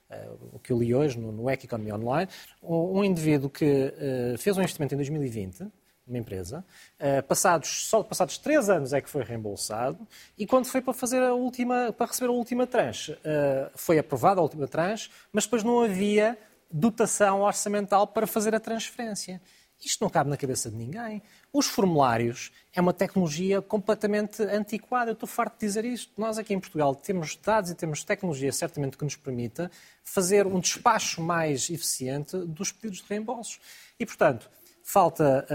eh, 0.09 0.29
o 0.53 0.59
que 0.59 0.71
eu 0.71 0.79
li 0.79 0.95
hoje 0.95 1.19
no, 1.19 1.33
no 1.33 1.49
Economia 1.49 1.95
Online, 1.95 2.31
um 2.63 3.03
indivíduo 3.03 3.49
que 3.49 3.93
fez 4.39 4.57
um 4.57 4.61
investimento 4.61 4.93
em 4.93 4.97
2020 4.97 5.69
numa 6.07 6.17
empresa. 6.17 6.65
Uh, 6.99 7.21
passados, 7.23 7.87
só 7.87 8.01
passados 8.03 8.37
três 8.37 8.69
anos 8.69 8.93
é 8.93 9.01
que 9.01 9.09
foi 9.09 9.23
reembolsado 9.23 10.07
e 10.37 10.47
quando 10.47 10.65
foi 10.65 10.81
para 10.81 10.93
fazer 10.93 11.21
a 11.21 11.33
última, 11.33 11.93
para 11.93 12.07
receber 12.07 12.29
a 12.29 12.33
última 12.33 12.65
tranche, 12.65 13.11
uh, 13.11 13.71
foi 13.75 13.99
aprovada 13.99 14.39
a 14.39 14.43
última 14.43 14.67
tranche, 14.67 15.09
mas 15.31 15.45
depois 15.45 15.63
não 15.63 15.81
havia 15.81 16.37
dotação 16.71 17.41
orçamental 17.41 18.07
para 18.07 18.27
fazer 18.27 18.55
a 18.55 18.59
transferência. 18.59 19.41
Isto 19.79 20.03
não 20.03 20.09
cabe 20.09 20.29
na 20.29 20.37
cabeça 20.37 20.71
de 20.71 20.75
ninguém. 20.75 21.21
Os 21.53 21.67
formulários 21.67 22.51
é 22.73 22.81
uma 22.81 22.93
tecnologia 22.93 23.61
completamente 23.61 24.41
antiquada. 24.41 25.11
Eu 25.11 25.13
estou 25.13 25.27
farto 25.27 25.53
de 25.59 25.67
dizer 25.67 25.85
isto. 25.85 26.11
Nós 26.17 26.39
aqui 26.39 26.53
em 26.53 26.59
Portugal 26.59 26.95
temos 26.95 27.35
dados 27.35 27.69
e 27.69 27.75
temos 27.75 28.03
tecnologia 28.03 28.51
certamente 28.51 28.97
que 28.97 29.03
nos 29.03 29.15
permita 29.15 29.69
fazer 30.03 30.47
um 30.47 30.59
despacho 30.59 31.21
mais 31.21 31.69
eficiente 31.69 32.35
dos 32.37 32.71
pedidos 32.71 33.03
de 33.03 33.09
reembolsos. 33.09 33.59
E, 33.99 34.05
portanto, 34.05 34.49
falta, 34.87 35.45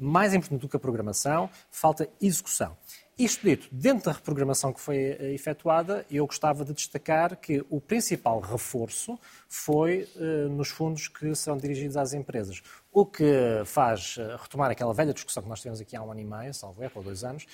mais 0.00 0.32
importante 0.32 0.62
do 0.62 0.68
que 0.68 0.76
a 0.76 0.80
programação, 0.80 1.50
falta 1.70 2.08
execução. 2.20 2.74
Isto 3.18 3.46
dito, 3.46 3.68
dentro 3.70 4.06
da 4.06 4.12
reprogramação 4.12 4.72
que 4.72 4.80
foi 4.80 4.96
eh, 4.96 5.34
efetuada, 5.34 6.06
eu 6.10 6.26
gostava 6.26 6.64
de 6.64 6.72
destacar 6.72 7.36
que 7.36 7.62
o 7.68 7.78
principal 7.78 8.40
reforço 8.40 9.18
foi 9.46 10.08
uh, 10.16 10.48
nos 10.48 10.70
fundos 10.70 11.08
que 11.08 11.34
serão 11.34 11.58
dirigidos 11.58 11.98
às 11.98 12.14
empresas. 12.14 12.62
O 12.90 13.04
que 13.04 13.24
faz 13.66 14.16
uh, 14.16 14.38
retomar 14.40 14.70
aquela 14.70 14.94
velha 14.94 15.12
discussão 15.12 15.42
que 15.42 15.48
nós 15.48 15.60
tivemos 15.60 15.78
aqui 15.78 15.94
há 15.94 16.02
um 16.02 16.10
ano 16.10 16.20
e 16.20 16.24
meio, 16.24 16.54
salvo 16.54 16.82
erro, 16.82 16.92
ou 16.96 17.02
dois 17.02 17.22
anos, 17.22 17.46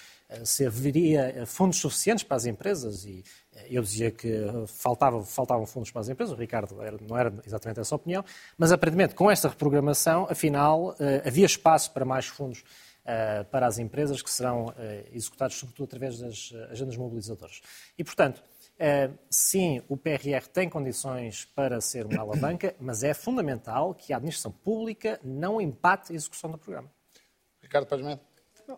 se 0.45 0.65
haveria 0.65 1.45
fundos 1.45 1.79
suficientes 1.79 2.23
para 2.23 2.37
as 2.37 2.47
empresas 2.47 3.05
e 3.05 3.25
eu 3.69 3.83
dizia 3.83 4.11
que 4.11 4.31
faltava, 4.69 5.23
faltavam 5.25 5.67
fundos 5.67 5.91
para 5.91 6.03
as 6.03 6.09
empresas, 6.09 6.37
o 6.37 6.39
Ricardo 6.39 6.77
não 7.09 7.17
era 7.17 7.33
exatamente 7.47 7.81
essa 7.81 7.97
opinião, 7.97 8.23
mas 8.57 8.71
aparentemente 8.71 9.15
com 9.15 9.31
esta 9.31 9.49
reprogramação, 9.49 10.27
afinal, 10.31 10.95
havia 11.25 11.47
espaço 11.47 11.91
para 11.93 12.05
mais 12.05 12.27
fundos 12.27 12.63
para 13.51 13.67
as 13.67 13.79
empresas 13.79 14.21
que 14.21 14.31
serão 14.31 14.67
uh, 14.67 14.75
executados 15.13 15.57
sobretudo 15.57 15.85
através 15.85 16.19
das 16.19 16.53
eh, 16.55 16.69
agendas 16.71 16.97
mobilizadoras. 16.97 17.61
E, 17.97 18.05
portanto, 18.05 18.43
sim, 19.29 19.83
o 19.89 19.97
PRR 19.97 20.47
tem 20.53 20.69
condições 20.69 21.45
para 21.45 21.81
ser 21.81 22.07
uma 22.07 22.21
alavanca, 22.21 22.77
mas 22.79 23.03
é 23.03 23.13
fundamental 23.13 23.95
que 23.95 24.13
a 24.13 24.17
administração 24.17 24.53
pública 24.53 25.19
não 25.25 25.61
empate 25.61 26.13
a 26.13 26.17
execução 26.17 26.51
do 26.51 26.59
programa. 26.59 26.89
Ricardo 27.61 27.87
Paz 27.87 28.03
Medo. 28.03 28.21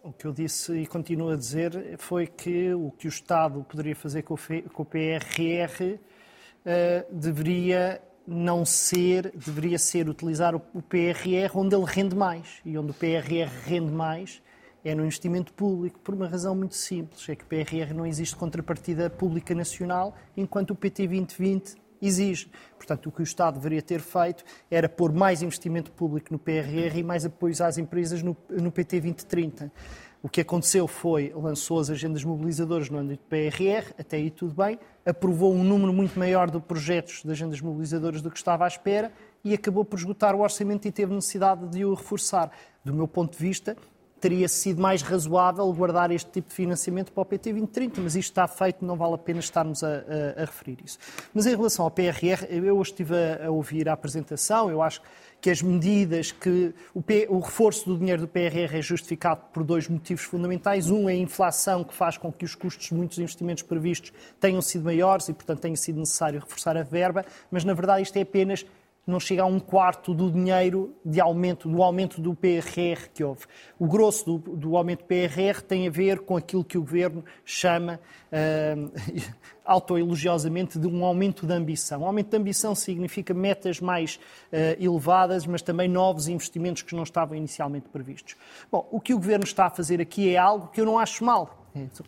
O 0.04 0.12
que 0.12 0.24
eu 0.24 0.32
disse 0.32 0.72
e 0.72 0.86
continuo 0.86 1.30
a 1.30 1.36
dizer 1.36 1.98
foi 1.98 2.26
que 2.26 2.72
o 2.72 2.92
que 2.92 3.08
o 3.08 3.10
Estado 3.10 3.64
poderia 3.64 3.96
fazer 3.96 4.22
com 4.22 4.34
o 4.34 4.84
PRR 4.84 5.94
uh, 5.94 7.14
deveria 7.14 8.00
não 8.30 8.64
ser, 8.64 9.32
deveria 9.34 9.76
ser 9.76 10.08
utilizar 10.08 10.54
o 10.54 10.60
PRR 10.60 11.50
onde 11.56 11.74
ele 11.74 11.84
rende 11.84 12.14
mais. 12.14 12.60
E 12.64 12.78
onde 12.78 12.92
o 12.92 12.94
PRR 12.94 13.50
rende 13.66 13.90
mais 13.90 14.40
é 14.84 14.94
no 14.94 15.02
investimento 15.02 15.52
público, 15.52 15.98
por 15.98 16.14
uma 16.14 16.28
razão 16.28 16.54
muito 16.54 16.76
simples, 16.76 17.28
é 17.28 17.34
que 17.34 17.42
o 17.42 17.46
PRR 17.46 17.92
não 17.92 18.06
existe 18.06 18.36
contrapartida 18.36 19.10
pública 19.10 19.54
nacional, 19.54 20.16
enquanto 20.36 20.70
o 20.70 20.76
PT 20.76 21.08
2020 21.08 21.74
exige. 22.00 22.50
Portanto, 22.76 23.08
o 23.08 23.12
que 23.12 23.20
o 23.20 23.24
Estado 23.24 23.54
deveria 23.54 23.82
ter 23.82 24.00
feito 24.00 24.44
era 24.70 24.88
pôr 24.88 25.12
mais 25.12 25.42
investimento 25.42 25.90
público 25.90 26.28
no 26.32 26.38
PRR 26.38 26.98
e 26.98 27.02
mais 27.02 27.26
apoios 27.26 27.60
às 27.60 27.78
empresas 27.78 28.22
no, 28.22 28.36
no 28.48 28.70
PT 28.70 29.00
2030. 29.00 29.72
O 30.22 30.28
que 30.28 30.42
aconteceu 30.42 30.86
foi, 30.86 31.32
lançou 31.34 31.80
as 31.80 31.88
agendas 31.88 32.22
mobilizadoras 32.22 32.90
no 32.90 32.98
âmbito 32.98 33.22
do 33.22 33.28
PRR, 33.28 33.94
até 33.98 34.18
aí 34.18 34.30
tudo 34.30 34.54
bem, 34.54 34.78
aprovou 35.04 35.54
um 35.54 35.64
número 35.64 35.94
muito 35.94 36.18
maior 36.18 36.50
de 36.50 36.60
projetos 36.60 37.22
de 37.24 37.30
agendas 37.30 37.60
mobilizadoras 37.60 38.20
do 38.20 38.30
que 38.30 38.36
estava 38.36 38.66
à 38.66 38.68
espera 38.68 39.10
e 39.42 39.54
acabou 39.54 39.82
por 39.82 39.98
esgotar 39.98 40.34
o 40.34 40.40
orçamento 40.40 40.86
e 40.86 40.92
teve 40.92 41.14
necessidade 41.14 41.66
de 41.68 41.86
o 41.86 41.94
reforçar. 41.94 42.50
Do 42.84 42.92
meu 42.92 43.08
ponto 43.08 43.32
de 43.32 43.42
vista, 43.42 43.74
teria 44.20 44.46
sido 44.46 44.82
mais 44.82 45.00
razoável 45.00 45.72
guardar 45.72 46.10
este 46.10 46.30
tipo 46.30 46.50
de 46.50 46.54
financiamento 46.54 47.10
para 47.10 47.22
o 47.22 47.24
PT 47.24 47.52
2030, 47.52 48.00
mas 48.02 48.14
isto 48.14 48.30
está 48.30 48.46
feito, 48.46 48.84
não 48.84 48.96
vale 48.96 49.14
a 49.14 49.18
pena 49.18 49.40
estarmos 49.40 49.82
a, 49.82 49.88
a, 49.88 50.42
a 50.42 50.44
referir 50.44 50.78
isso. 50.84 50.98
Mas 51.32 51.46
em 51.46 51.56
relação 51.56 51.86
ao 51.86 51.90
PRR, 51.90 52.44
eu 52.50 52.76
hoje 52.76 52.90
estive 52.90 53.14
a, 53.14 53.46
a 53.46 53.50
ouvir 53.50 53.88
a 53.88 53.94
apresentação, 53.94 54.70
eu 54.70 54.82
acho 54.82 55.00
que 55.00 55.08
as 55.48 55.62
medidas 55.62 56.32
que 56.32 56.74
o, 56.92 57.00
P, 57.00 57.26
o, 57.30 57.38
reforço 57.38 57.88
do 57.88 57.96
dinheiro 57.96 58.22
do 58.22 58.28
PRR 58.28 58.76
é 58.76 58.82
justificado 58.82 59.42
por 59.52 59.62
dois 59.64 59.88
motivos 59.88 60.24
fundamentais. 60.24 60.90
Um 60.90 61.08
é 61.08 61.12
a 61.12 61.16
inflação, 61.16 61.82
que 61.84 61.94
faz 61.94 62.18
com 62.18 62.30
que 62.30 62.44
os 62.44 62.54
custos 62.54 62.88
de 62.88 62.94
muitos 62.94 63.18
investimentos 63.18 63.62
previstos 63.62 64.12
tenham 64.38 64.60
sido 64.60 64.84
maiores 64.84 65.28
e, 65.28 65.32
portanto, 65.32 65.60
tenha 65.60 65.76
sido 65.76 66.00
necessário 66.00 66.40
reforçar 66.40 66.76
a 66.76 66.82
verba, 66.82 67.24
mas, 67.50 67.64
na 67.64 67.72
verdade, 67.72 68.02
isto 68.02 68.16
é 68.16 68.22
apenas 68.22 68.66
não 69.10 69.20
chega 69.20 69.42
a 69.42 69.46
um 69.46 69.60
quarto 69.60 70.14
do 70.14 70.30
dinheiro 70.30 70.94
de 71.04 71.20
aumento, 71.20 71.68
do 71.68 71.82
aumento 71.82 72.20
do 72.20 72.34
PRR 72.34 73.08
que 73.12 73.22
houve. 73.22 73.46
O 73.78 73.86
grosso 73.86 74.38
do, 74.38 74.56
do 74.56 74.76
aumento 74.76 75.00
do 75.00 75.04
PRR 75.04 75.60
tem 75.66 75.86
a 75.86 75.90
ver 75.90 76.20
com 76.20 76.36
aquilo 76.36 76.64
que 76.64 76.78
o 76.78 76.80
Governo 76.80 77.24
chama 77.44 78.00
uh, 78.32 78.92
autoelogiosamente 79.64 80.78
de 80.78 80.86
um 80.86 81.04
aumento 81.04 81.46
de 81.46 81.52
ambição. 81.52 82.02
Um 82.02 82.06
aumento 82.06 82.30
de 82.30 82.36
ambição 82.36 82.74
significa 82.74 83.34
metas 83.34 83.80
mais 83.80 84.16
uh, 84.16 84.82
elevadas, 84.82 85.46
mas 85.46 85.62
também 85.62 85.88
novos 85.88 86.28
investimentos 86.28 86.82
que 86.82 86.94
não 86.94 87.02
estavam 87.02 87.36
inicialmente 87.36 87.88
previstos. 87.88 88.36
Bom, 88.70 88.88
o 88.90 89.00
que 89.00 89.12
o 89.12 89.16
Governo 89.16 89.44
está 89.44 89.66
a 89.66 89.70
fazer 89.70 90.00
aqui 90.00 90.34
é 90.34 90.38
algo 90.38 90.68
que 90.68 90.80
eu 90.80 90.86
não 90.86 90.98
acho 90.98 91.24
mal. 91.24 91.58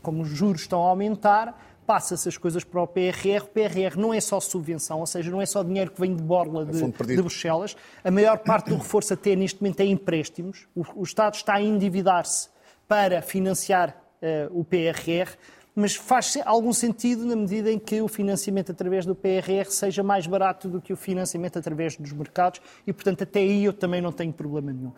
Como 0.01 0.23
os 0.23 0.29
juros 0.29 0.63
estão 0.63 0.85
a 0.85 0.89
aumentar, 0.89 1.72
passa-se 1.87 2.29
as 2.29 2.37
coisas 2.37 2.65
para 2.65 2.83
o 2.83 2.87
PRR. 2.87 3.43
O 3.43 3.49
PRR 3.49 3.97
não 3.99 4.13
é 4.15 4.21
só 4.21 4.41
subvenção, 4.41 5.01
ou 5.01 5.07
seja, 5.07 5.31
não 5.31 5.41
é 5.41 5.47
só 5.47 5.63
dinheiro 5.63 5.91
que 5.91 6.01
vem 6.01 6.15
de 6.15 6.23
borla 6.23 6.65
de, 6.65 6.81
de 6.81 7.17
Bruxelas. 7.17 7.77
A 8.03 8.11
maior 8.11 8.39
parte 8.39 8.71
do 8.71 8.77
reforço 8.77 9.13
até 9.15 9.35
neste 9.37 9.61
momento 9.61 9.81
é 9.81 9.85
empréstimos. 9.85 10.67
O, 10.75 10.85
o 10.97 11.03
Estado 11.03 11.35
está 11.35 11.55
a 11.55 11.63
endividar-se 11.63 12.49
para 12.89 13.23
financiar 13.23 13.97
uh, 14.23 14.59
o 14.59 14.65
PRR, 14.65 15.31
mas 15.75 15.95
faz 15.95 16.39
algum 16.45 16.73
sentido 16.73 17.25
na 17.25 17.35
medida 17.35 17.71
em 17.71 17.79
que 17.79 18.03
o 18.03 18.09
financiamento 18.09 18.73
através 18.73 19.07
do 19.07 19.15
PRR 19.15 19.65
seja 19.69 20.03
mais 20.03 20.27
barato 20.27 20.69
do 20.69 20.81
que 20.81 20.93
o 20.93 20.97
financiamento 20.97 21.59
através 21.59 21.97
dos 21.97 22.13
mercados 22.13 22.61
e, 22.87 22.93
portanto, 22.93 23.23
até 23.23 23.41
aí 23.41 23.65
eu 23.65 23.73
também 23.73 24.01
não 24.01 24.13
tenho 24.13 24.33
problema 24.33 24.73
nenhum 24.73 24.93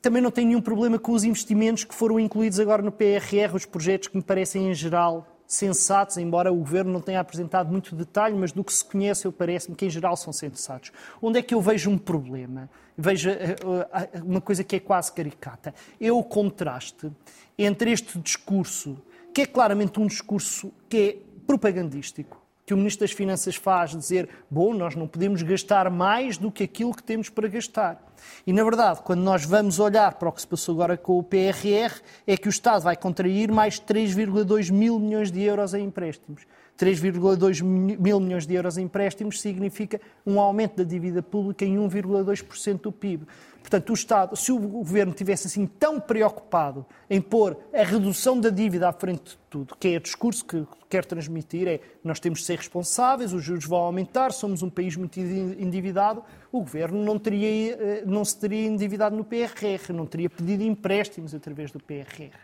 também 0.00 0.22
não 0.22 0.30
tenho 0.30 0.48
nenhum 0.48 0.60
problema 0.60 0.98
com 0.98 1.12
os 1.12 1.24
investimentos 1.24 1.84
que 1.84 1.94
foram 1.94 2.20
incluídos 2.20 2.60
agora 2.60 2.82
no 2.82 2.92
PRR, 2.92 3.54
os 3.54 3.64
projetos 3.64 4.08
que 4.08 4.16
me 4.16 4.22
parecem 4.22 4.70
em 4.70 4.74
geral 4.74 5.26
sensatos, 5.48 6.18
embora 6.18 6.52
o 6.52 6.56
Governo 6.56 6.92
não 6.92 7.00
tenha 7.00 7.18
apresentado 7.18 7.72
muito 7.72 7.96
detalhe, 7.96 8.36
mas 8.36 8.52
do 8.52 8.62
que 8.62 8.72
se 8.72 8.84
conhece, 8.84 9.26
eu 9.26 9.32
parece-me 9.32 9.74
que 9.74 9.86
em 9.86 9.90
geral 9.90 10.14
são 10.14 10.30
sensatos. 10.30 10.92
Onde 11.22 11.38
é 11.38 11.42
que 11.42 11.54
eu 11.54 11.60
vejo 11.62 11.90
um 11.90 11.96
problema? 11.96 12.68
Vejo 12.96 13.30
eh, 13.30 13.56
eh, 13.56 14.20
uma 14.22 14.42
coisa 14.42 14.62
que 14.62 14.76
é 14.76 14.80
quase 14.80 15.10
caricata. 15.10 15.74
É 15.98 16.12
o 16.12 16.22
contraste 16.22 17.10
entre 17.56 17.90
este 17.90 18.18
discurso, 18.18 18.98
que 19.32 19.40
é 19.40 19.46
claramente 19.46 19.98
um 19.98 20.06
discurso 20.06 20.70
que 20.86 20.96
é 20.98 21.16
propagandístico, 21.46 22.38
que 22.68 22.74
o 22.74 22.76
Ministro 22.76 23.06
das 23.06 23.12
Finanças 23.12 23.56
faz, 23.56 23.92
dizer, 23.92 24.28
bom, 24.50 24.74
nós 24.74 24.94
não 24.94 25.08
podemos 25.08 25.40
gastar 25.40 25.90
mais 25.90 26.36
do 26.36 26.52
que 26.52 26.64
aquilo 26.64 26.94
que 26.94 27.02
temos 27.02 27.30
para 27.30 27.48
gastar. 27.48 28.12
E, 28.46 28.52
na 28.52 28.62
verdade, 28.62 29.00
quando 29.02 29.20
nós 29.20 29.42
vamos 29.42 29.78
olhar 29.78 30.16
para 30.16 30.28
o 30.28 30.32
que 30.32 30.42
se 30.42 30.46
passou 30.46 30.74
agora 30.74 30.94
com 30.94 31.18
o 31.18 31.22
PRR, 31.22 32.02
é 32.26 32.36
que 32.36 32.46
o 32.46 32.50
Estado 32.50 32.82
vai 32.82 32.94
contrair 32.94 33.50
mais 33.50 33.80
3,2 33.80 34.70
mil 34.70 34.98
milhões 34.98 35.32
de 35.32 35.40
euros 35.40 35.72
em 35.72 35.82
empréstimos. 35.82 36.42
3,2 36.78 37.62
mil 37.62 38.20
milhões 38.20 38.46
de 38.46 38.54
euros 38.54 38.76
em 38.76 38.84
empréstimos 38.84 39.40
significa 39.40 39.98
um 40.26 40.38
aumento 40.38 40.76
da 40.76 40.84
dívida 40.84 41.22
pública 41.22 41.64
em 41.64 41.76
1,2% 41.76 42.82
do 42.82 42.92
PIB. 42.92 43.26
Portanto, 43.60 43.90
o 43.90 43.94
Estado, 43.94 44.34
se 44.34 44.50
o 44.50 44.58
Governo 44.58 45.12
tivesse 45.12 45.46
assim 45.46 45.66
tão 45.66 46.00
preocupado 46.00 46.86
em 47.10 47.20
pôr 47.20 47.56
a 47.74 47.82
redução 47.82 48.40
da 48.40 48.48
dívida 48.48 48.88
à 48.88 48.92
frente 48.92 49.32
de 49.32 49.38
tudo, 49.50 49.76
que 49.78 49.88
é 49.88 49.96
o 49.98 50.00
discurso 50.00 50.44
que 50.44 50.66
quer 50.88 51.04
transmitir, 51.04 51.68
é 51.68 51.80
nós 52.02 52.18
temos 52.18 52.40
de 52.40 52.46
ser 52.46 52.56
responsáveis, 52.56 53.32
os 53.32 53.44
juros 53.44 53.66
vão 53.66 53.80
aumentar, 53.80 54.32
somos 54.32 54.62
um 54.62 54.70
país 54.70 54.96
muito 54.96 55.20
endividado, 55.20 56.24
o 56.50 56.60
Governo 56.60 57.04
não, 57.04 57.18
teria, 57.18 57.74
eh, 57.74 58.02
não 58.06 58.24
se 58.24 58.38
teria 58.38 58.66
endividado 58.66 59.14
no 59.14 59.22
PRR, 59.22 59.92
não 59.92 60.06
teria 60.06 60.30
pedido 60.30 60.62
empréstimos 60.62 61.34
através 61.34 61.70
do 61.70 61.78
PRR. 61.78 62.38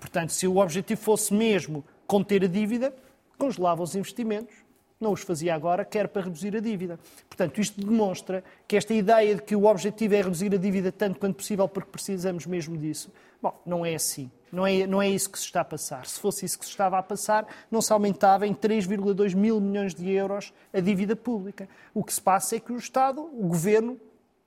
Portanto, 0.00 0.30
se 0.30 0.46
o 0.46 0.56
objetivo 0.56 1.00
fosse 1.00 1.34
mesmo 1.34 1.84
conter 2.06 2.42
a 2.42 2.48
dívida, 2.48 2.94
congelava 3.36 3.82
os 3.82 3.94
investimentos 3.94 4.63
não 5.04 5.12
os 5.12 5.20
fazia 5.20 5.54
agora, 5.54 5.84
quer 5.84 6.08
para 6.08 6.22
reduzir 6.22 6.56
a 6.56 6.60
dívida. 6.60 6.98
Portanto, 7.28 7.60
isto 7.60 7.80
demonstra 7.80 8.42
que 8.66 8.76
esta 8.76 8.92
ideia 8.92 9.34
de 9.36 9.42
que 9.42 9.54
o 9.54 9.66
objetivo 9.66 10.14
é 10.14 10.22
reduzir 10.22 10.52
a 10.54 10.56
dívida 10.56 10.90
tanto 10.90 11.20
quanto 11.20 11.36
possível 11.36 11.68
porque 11.68 11.90
precisamos 11.90 12.46
mesmo 12.46 12.76
disso, 12.76 13.12
bom, 13.40 13.60
não 13.64 13.84
é 13.84 13.94
assim. 13.94 14.30
Não 14.50 14.66
é, 14.66 14.86
não 14.86 15.02
é 15.02 15.08
isso 15.08 15.30
que 15.30 15.38
se 15.38 15.46
está 15.46 15.62
a 15.62 15.64
passar. 15.64 16.06
Se 16.06 16.18
fosse 16.18 16.46
isso 16.46 16.58
que 16.58 16.64
se 16.64 16.70
estava 16.70 16.96
a 16.96 17.02
passar, 17.02 17.46
não 17.70 17.82
se 17.82 17.92
aumentava 17.92 18.46
em 18.46 18.54
3,2 18.54 19.34
mil 19.34 19.60
milhões 19.60 19.94
de 19.94 20.08
euros 20.10 20.52
a 20.72 20.78
dívida 20.78 21.16
pública. 21.16 21.68
O 21.92 22.04
que 22.04 22.14
se 22.14 22.20
passa 22.20 22.56
é 22.56 22.60
que 22.60 22.72
o 22.72 22.76
Estado, 22.76 23.20
o 23.20 23.48
Governo, 23.48 23.98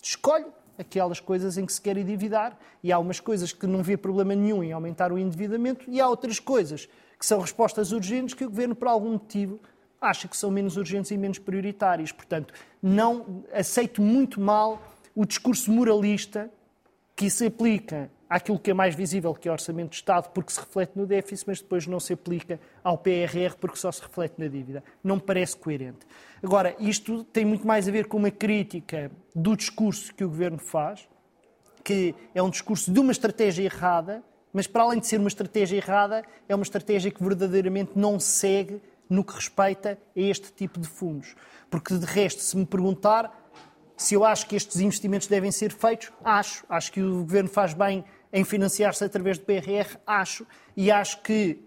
escolhe 0.02 0.46
aquelas 0.80 1.20
coisas 1.20 1.58
em 1.58 1.66
que 1.66 1.74
se 1.74 1.82
quer 1.82 1.98
endividar 1.98 2.58
e 2.82 2.92
há 2.92 3.00
umas 3.00 3.20
coisas 3.20 3.52
que 3.52 3.68
não 3.68 3.84
vê 3.84 3.98
problema 3.98 4.34
nenhum 4.34 4.64
em 4.64 4.72
aumentar 4.72 5.12
o 5.12 5.18
endividamento 5.18 5.90
e 5.90 6.00
há 6.00 6.08
outras 6.08 6.40
coisas 6.40 6.88
que 7.20 7.26
são 7.26 7.42
respostas 7.42 7.92
urgentes 7.92 8.34
que 8.34 8.46
o 8.46 8.50
Governo, 8.50 8.76
por 8.76 8.88
algum 8.88 9.12
motivo, 9.12 9.60
acha 10.02 10.28
que 10.28 10.38
são 10.38 10.52
menos 10.52 10.78
urgentes 10.78 11.12
e 11.12 11.18
menos 11.18 11.40
prioritários. 11.40 12.12
Portanto, 12.12 12.54
não 12.82 13.44
aceito 13.52 14.02
muito 14.02 14.40
mal 14.40 14.82
o 15.16 15.26
discurso 15.26 15.72
moralista 15.72 16.50
que 17.16 17.30
se 17.30 17.48
aplica 17.48 18.10
àquilo 18.30 18.60
que 18.60 18.72
é 18.72 18.74
mais 18.74 18.94
visível, 18.94 19.34
que 19.34 19.48
é 19.48 19.52
o 19.52 19.54
Orçamento 19.54 19.90
de 19.90 19.96
Estado, 19.96 20.30
porque 20.32 20.52
se 20.52 20.60
reflete 20.60 20.92
no 20.96 21.06
déficit, 21.06 21.48
mas 21.48 21.62
depois 21.62 21.88
não 21.88 22.00
se 22.00 22.14
aplica 22.14 22.60
ao 22.84 22.98
PRR, 22.98 23.56
porque 23.60 23.78
só 23.78 23.92
se 23.92 24.02
reflete 24.02 24.36
na 24.38 24.48
dívida. 24.48 24.84
Não 25.04 25.16
me 25.16 25.22
parece 25.22 25.56
coerente. 25.56 26.00
Agora, 26.44 26.76
isto 26.80 27.24
tem 27.24 27.46
muito 27.46 27.66
mais 27.66 27.88
a 27.88 27.92
ver 27.92 28.08
com 28.08 28.18
uma 28.18 28.30
crítica 28.30 29.10
do 29.34 29.56
discurso 29.56 30.14
que 30.14 30.24
o 30.24 30.30
Governo 30.30 30.60
faz, 30.60 31.08
que 31.84 32.14
é 32.36 32.44
um 32.44 32.50
discurso 32.50 32.92
de 32.92 33.00
uma 33.00 33.12
estratégia 33.12 33.64
errada, 33.64 34.22
mas 34.54 34.68
para 34.68 34.84
além 34.84 35.00
de 35.00 35.08
ser 35.08 35.20
uma 35.20 35.30
estratégia 35.30 35.78
errada, 35.78 36.24
é 36.48 36.54
uma 36.54 36.64
estratégia 36.64 37.10
que 37.10 37.24
verdadeiramente 37.24 37.92
não 37.96 38.20
segue 38.20 38.82
no 39.10 39.24
que 39.24 39.34
respeita 39.34 39.98
a 40.16 40.20
este 40.20 40.52
tipo 40.52 40.80
de 40.80 40.88
fundos. 40.88 41.36
Porque, 41.70 41.94
de 41.96 42.06
resto, 42.06 42.42
se 42.42 42.56
me 42.56 42.66
perguntar 42.66 43.48
se 43.98 44.14
eu 44.14 44.24
acho 44.24 44.48
que 44.48 44.56
estes 44.56 44.80
investimentos 44.80 45.28
devem 45.28 45.52
ser 45.52 45.74
feitos, 45.74 46.12
acho. 46.24 46.64
Acho 46.70 46.92
que 46.92 47.02
o 47.02 47.24
Governo 47.24 47.50
faz 47.50 47.74
bem 47.74 48.06
em 48.32 48.44
financiar-se 48.44 49.04
através 49.04 49.40
do 49.40 49.46
PRR, 49.46 49.98
acho. 50.06 50.46
E 50.76 50.92
acho 50.92 51.22
que, 51.24 51.60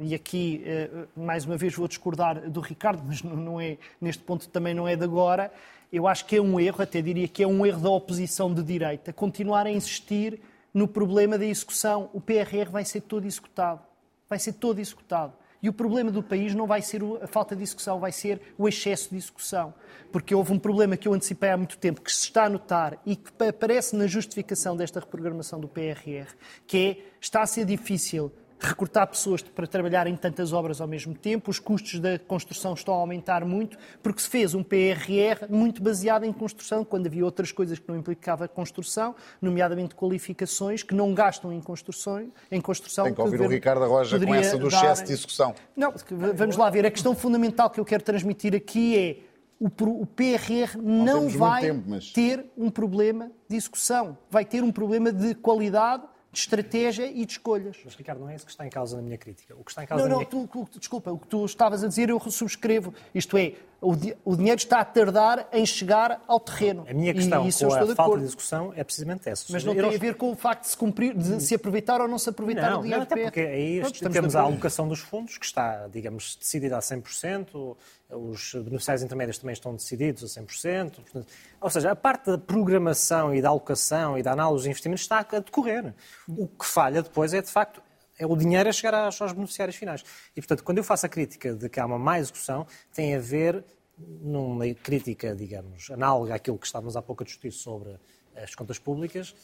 e 0.00 0.14
aqui 0.14 0.62
eh, 0.64 1.06
mais 1.14 1.44
uma 1.44 1.56
vez 1.58 1.74
vou 1.74 1.86
discordar 1.86 2.48
do 2.50 2.60
Ricardo, 2.60 3.02
mas 3.06 3.22
não 3.22 3.60
é, 3.60 3.76
neste 4.00 4.22
ponto 4.22 4.48
também 4.48 4.72
não 4.72 4.88
é 4.88 4.96
de 4.96 5.04
agora, 5.04 5.52
eu 5.92 6.06
acho 6.06 6.24
que 6.24 6.36
é 6.36 6.40
um 6.40 6.58
erro, 6.58 6.82
até 6.82 7.02
diria 7.02 7.28
que 7.28 7.42
é 7.42 7.46
um 7.46 7.64
erro 7.64 7.80
da 7.80 7.90
oposição 7.90 8.52
de 8.52 8.62
direita, 8.62 9.12
continuar 9.12 9.66
a 9.66 9.70
insistir 9.70 10.40
no 10.72 10.88
problema 10.88 11.38
da 11.38 11.44
execução. 11.44 12.10
O 12.12 12.20
PRR 12.20 12.70
vai 12.70 12.84
ser 12.84 13.02
todo 13.02 13.26
executado. 13.26 13.80
Vai 14.28 14.38
ser 14.38 14.54
todo 14.54 14.78
executado. 14.78 15.32
E 15.66 15.68
o 15.68 15.72
problema 15.72 16.12
do 16.12 16.22
país 16.22 16.54
não 16.54 16.64
vai 16.64 16.80
ser 16.80 17.02
a 17.20 17.26
falta 17.26 17.56
de 17.56 17.64
execução, 17.64 17.98
vai 17.98 18.12
ser 18.12 18.40
o 18.56 18.68
excesso 18.68 19.10
de 19.10 19.16
execução. 19.16 19.74
Porque 20.12 20.32
houve 20.32 20.52
um 20.52 20.60
problema 20.60 20.96
que 20.96 21.08
eu 21.08 21.12
antecipei 21.12 21.50
há 21.50 21.56
muito 21.56 21.76
tempo, 21.76 22.00
que 22.00 22.12
se 22.12 22.22
está 22.22 22.44
a 22.44 22.48
notar 22.48 22.96
e 23.04 23.16
que 23.16 23.32
aparece 23.42 23.96
na 23.96 24.06
justificação 24.06 24.76
desta 24.76 25.00
reprogramação 25.00 25.58
do 25.58 25.66
PRR, 25.66 26.32
que 26.68 26.76
é 26.76 26.96
está 27.20 27.42
a 27.42 27.46
ser 27.48 27.64
difícil 27.64 28.30
recortar 28.58 29.06
pessoas 29.06 29.42
para 29.42 29.66
trabalhar 29.66 30.06
em 30.06 30.16
tantas 30.16 30.52
obras 30.52 30.80
ao 30.80 30.88
mesmo 30.88 31.14
tempo, 31.14 31.50
os 31.50 31.58
custos 31.58 32.00
da 32.00 32.18
construção 32.18 32.74
estão 32.74 32.94
a 32.94 32.98
aumentar 32.98 33.44
muito, 33.44 33.76
porque 34.02 34.20
se 34.20 34.28
fez 34.28 34.54
um 34.54 34.62
PRR 34.62 35.46
muito 35.48 35.82
baseado 35.82 36.24
em 36.24 36.32
construção, 36.32 36.84
quando 36.84 37.06
havia 37.06 37.24
outras 37.24 37.52
coisas 37.52 37.78
que 37.78 37.88
não 37.88 37.96
implicava 37.96 38.48
construção, 38.48 39.14
nomeadamente 39.40 39.94
qualificações, 39.94 40.82
que 40.82 40.94
não 40.94 41.14
gastam 41.14 41.52
em 41.52 41.60
construção. 41.60 42.30
Em 42.50 42.60
construção 42.60 43.04
Tem 43.04 43.14
que 43.14 43.20
ouvir 43.20 43.38
que 43.38 43.44
o, 43.44 43.48
Ricardo 43.48 43.86
Roja 43.86 44.18
com 44.18 44.34
essa 44.34 44.56
do 44.56 44.68
excesso 44.68 45.04
de 45.04 45.12
execução. 45.12 45.54
Não, 45.76 45.92
vamos 46.34 46.56
lá 46.56 46.70
ver. 46.70 46.86
A 46.86 46.90
questão 46.90 47.14
fundamental 47.14 47.70
que 47.70 47.78
eu 47.78 47.84
quero 47.84 48.02
transmitir 48.02 48.54
aqui 48.54 48.98
é 48.98 49.16
o, 49.58 49.66
o 49.66 50.06
PRR 50.06 50.76
não, 50.82 51.22
não 51.22 51.28
vai 51.28 51.62
tempo, 51.62 51.84
mas... 51.86 52.12
ter 52.12 52.44
um 52.56 52.70
problema 52.70 53.30
de 53.48 53.56
execução, 53.56 54.16
vai 54.30 54.44
ter 54.44 54.62
um 54.62 54.70
problema 54.70 55.12
de 55.12 55.34
qualidade 55.34 56.04
de 56.36 56.40
estratégia 56.40 57.10
e 57.10 57.24
de 57.24 57.32
escolhas. 57.32 57.78
Mas, 57.82 57.94
Ricardo, 57.94 58.20
não 58.20 58.28
é 58.28 58.34
isso 58.34 58.44
que 58.44 58.50
está 58.50 58.66
em 58.66 58.68
causa 58.68 58.94
na 58.96 59.02
minha 59.02 59.16
crítica. 59.16 59.54
O 59.56 59.64
que 59.64 59.70
está 59.70 59.84
em 59.84 59.86
causa 59.86 60.04
não, 60.04 60.10
não, 60.10 60.18
minha... 60.18 60.46
tu, 60.46 60.68
desculpa, 60.78 61.10
o 61.10 61.18
que 61.18 61.26
tu 61.26 61.42
estavas 61.46 61.82
a 61.82 61.88
dizer 61.88 62.10
eu 62.10 62.20
subscrevo. 62.20 62.92
Isto 63.14 63.38
é, 63.38 63.54
o, 63.86 64.32
o 64.32 64.36
dinheiro 64.36 64.58
está 64.58 64.80
a 64.80 64.84
tardar 64.84 65.48
em 65.52 65.64
chegar 65.64 66.20
ao 66.26 66.40
terreno. 66.40 66.84
A 66.88 66.92
minha 66.92 67.14
questão 67.14 67.48
e, 67.48 67.52
com 67.52 67.66
a 67.72 67.94
falta 67.94 68.18
de 68.18 68.24
execução 68.24 68.72
é 68.74 68.82
precisamente 68.82 69.28
essa. 69.28 69.46
Mas 69.50 69.62
não 69.62 69.74
tem 69.74 69.94
a 69.94 69.98
ver 69.98 70.16
com 70.16 70.32
o 70.32 70.34
facto 70.34 70.62
de 70.62 70.70
se 70.70 70.76
cumprir, 70.76 71.16
de 71.16 71.40
se 71.40 71.54
aproveitar 71.54 72.00
ou 72.00 72.08
não 72.08 72.18
se 72.18 72.28
aproveitar 72.28 72.70
não, 72.70 72.80
o 72.80 72.82
dinheiro 72.82 73.00
não, 73.00 73.04
até 73.04 73.22
porque 73.22 73.40
aí 73.40 73.80
Pronto, 73.80 74.10
temos 74.10 74.34
a 74.34 74.40
alocação 74.40 74.88
dos 74.88 74.98
fundos, 74.98 75.38
que 75.38 75.46
está, 75.46 75.86
digamos, 75.86 76.36
decidida 76.36 76.76
a 76.76 76.80
100%, 76.80 77.76
os 78.10 78.54
beneficiários 78.54 79.04
intermédios 79.04 79.38
também 79.38 79.52
estão 79.52 79.74
decididos 79.74 80.36
a 80.36 80.40
100%. 80.40 80.90
Portanto, 80.90 81.26
ou 81.60 81.70
seja, 81.70 81.92
a 81.92 81.96
parte 81.96 82.30
da 82.30 82.38
programação 82.38 83.34
e 83.34 83.40
da 83.40 83.50
alocação 83.50 84.18
e 84.18 84.22
da 84.22 84.32
análise 84.32 84.56
dos 84.56 84.66
investimentos 84.66 85.02
está 85.02 85.20
a 85.20 85.38
decorrer. 85.38 85.94
O 86.28 86.48
que 86.48 86.66
falha 86.66 87.02
depois 87.02 87.32
é, 87.32 87.40
de 87.40 87.50
facto, 87.50 87.80
é 88.18 88.26
o 88.26 88.36
dinheiro 88.36 88.68
a 88.68 88.72
chegar 88.72 88.94
aos 88.94 89.32
beneficiários 89.32 89.76
finais. 89.76 90.04
E, 90.34 90.40
portanto, 90.40 90.64
quando 90.64 90.78
eu 90.78 90.84
faço 90.84 91.06
a 91.06 91.08
crítica 91.08 91.54
de 91.54 91.68
que 91.68 91.78
há 91.78 91.86
uma 91.86 91.98
má 91.98 92.18
execução, 92.18 92.66
tem 92.92 93.14
a 93.14 93.18
ver 93.18 93.62
numa 93.98 94.72
crítica, 94.74 95.34
digamos, 95.34 95.90
análoga 95.90 96.34
àquilo 96.34 96.58
que 96.58 96.66
estávamos 96.66 96.96
há 96.96 97.02
pouco 97.02 97.22
a 97.22 97.26
discutir 97.26 97.52
sobre 97.52 97.96
as 98.34 98.54
contas 98.54 98.78
públicas, 98.78 99.34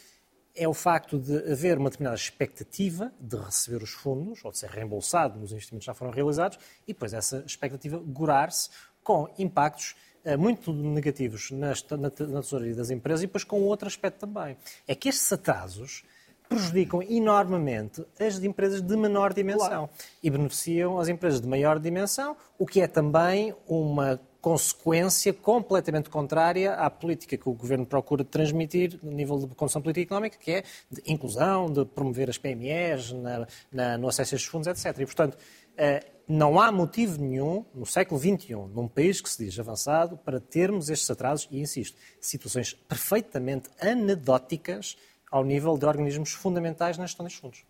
é 0.54 0.68
o 0.68 0.74
facto 0.74 1.18
de 1.18 1.50
haver 1.50 1.78
uma 1.78 1.88
determinada 1.88 2.16
expectativa 2.16 3.10
de 3.18 3.36
receber 3.36 3.82
os 3.82 3.90
fundos, 3.90 4.44
ou 4.44 4.50
de 4.50 4.58
ser 4.58 4.68
reembolsado 4.68 5.38
nos 5.38 5.50
investimentos 5.50 5.84
que 5.84 5.86
já 5.86 5.94
foram 5.94 6.12
realizados, 6.12 6.58
e 6.86 6.92
depois 6.92 7.14
essa 7.14 7.42
expectativa 7.46 7.98
gorar-se 7.98 8.68
com 9.02 9.32
impactos 9.38 9.94
uh, 10.24 10.38
muito 10.38 10.72
negativos 10.72 11.50
na 11.50 11.72
tesouraria 12.10 12.74
das 12.74 12.90
empresas 12.90 13.22
e 13.22 13.26
depois 13.26 13.44
com 13.44 13.62
outro 13.62 13.88
aspecto 13.88 14.26
também. 14.26 14.56
É 14.86 14.94
que 14.94 15.08
estes 15.08 15.32
atrasos 15.32 16.04
prejudicam 16.48 17.02
enormemente 17.02 18.04
as 18.20 18.38
empresas 18.42 18.82
de 18.82 18.96
menor 18.96 19.32
dimensão 19.32 19.86
claro. 19.86 19.90
e 20.22 20.28
beneficiam 20.28 20.98
as 20.98 21.08
empresas 21.08 21.40
de 21.40 21.48
maior 21.48 21.78
dimensão, 21.78 22.36
o 22.58 22.66
que 22.66 22.82
é 22.82 22.86
também 22.86 23.54
uma 23.66 24.20
consequência 24.42 25.32
completamente 25.32 26.10
contrária 26.10 26.74
à 26.74 26.90
política 26.90 27.36
que 27.36 27.48
o 27.48 27.52
Governo 27.52 27.86
procura 27.86 28.24
transmitir 28.24 28.98
no 29.00 29.12
nível 29.12 29.38
de 29.38 29.54
condução 29.54 29.80
política 29.80 30.02
económica, 30.02 30.36
que 30.36 30.50
é 30.50 30.64
de 30.90 31.00
inclusão, 31.06 31.72
de 31.72 31.84
promover 31.84 32.28
as 32.28 32.36
PMEs 32.36 33.12
na, 33.12 33.46
na, 33.70 33.96
no 33.96 34.08
acesso 34.08 34.34
a 34.34 34.36
estes 34.36 34.50
fundos, 34.50 34.66
etc. 34.66 34.98
E, 34.98 35.06
portanto, 35.06 35.38
eh, 35.76 36.04
não 36.26 36.60
há 36.60 36.72
motivo 36.72 37.22
nenhum, 37.22 37.64
no 37.72 37.86
século 37.86 38.20
XXI, 38.20 38.54
num 38.74 38.88
país 38.88 39.20
que 39.20 39.30
se 39.30 39.44
diz 39.44 39.56
avançado, 39.60 40.16
para 40.16 40.40
termos 40.40 40.90
estes 40.90 41.08
atrasos 41.08 41.46
e, 41.48 41.60
insisto, 41.60 41.96
situações 42.20 42.74
perfeitamente 42.74 43.70
anedóticas 43.80 44.96
ao 45.30 45.44
nível 45.44 45.78
de 45.78 45.86
organismos 45.86 46.32
fundamentais 46.32 46.98
na 46.98 47.06
gestão 47.06 47.24
destes 47.24 47.40
fundos. 47.40 47.64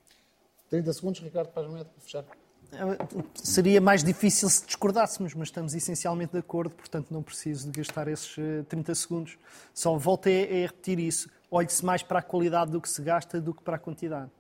30 0.70 0.90
segundos, 0.94 1.20
Ricardo 1.20 1.48
Paz 1.50 1.66
para 1.66 1.84
fechar. 2.00 2.41
Seria 3.34 3.80
mais 3.80 4.02
difícil 4.02 4.48
se 4.48 4.64
discordássemos, 4.64 5.34
mas 5.34 5.48
estamos 5.48 5.74
essencialmente 5.74 6.32
de 6.32 6.38
acordo, 6.38 6.74
portanto 6.74 7.10
não 7.10 7.22
preciso 7.22 7.70
de 7.70 7.78
gastar 7.78 8.08
esses 8.08 8.34
30 8.68 8.90
eh, 8.90 8.94
segundos. 8.94 9.38
Só 9.74 9.96
volto 9.96 10.28
a 10.28 10.30
repetir 10.30 10.98
isso. 10.98 11.28
Olhe-se 11.50 11.84
mais 11.84 12.02
para 12.02 12.20
a 12.20 12.22
qualidade 12.22 12.70
do 12.70 12.80
que 12.80 12.88
se 12.88 13.02
gasta 13.02 13.40
do 13.40 13.52
que 13.52 13.62
para 13.62 13.76
a 13.76 13.78
quantidade. 13.78 14.30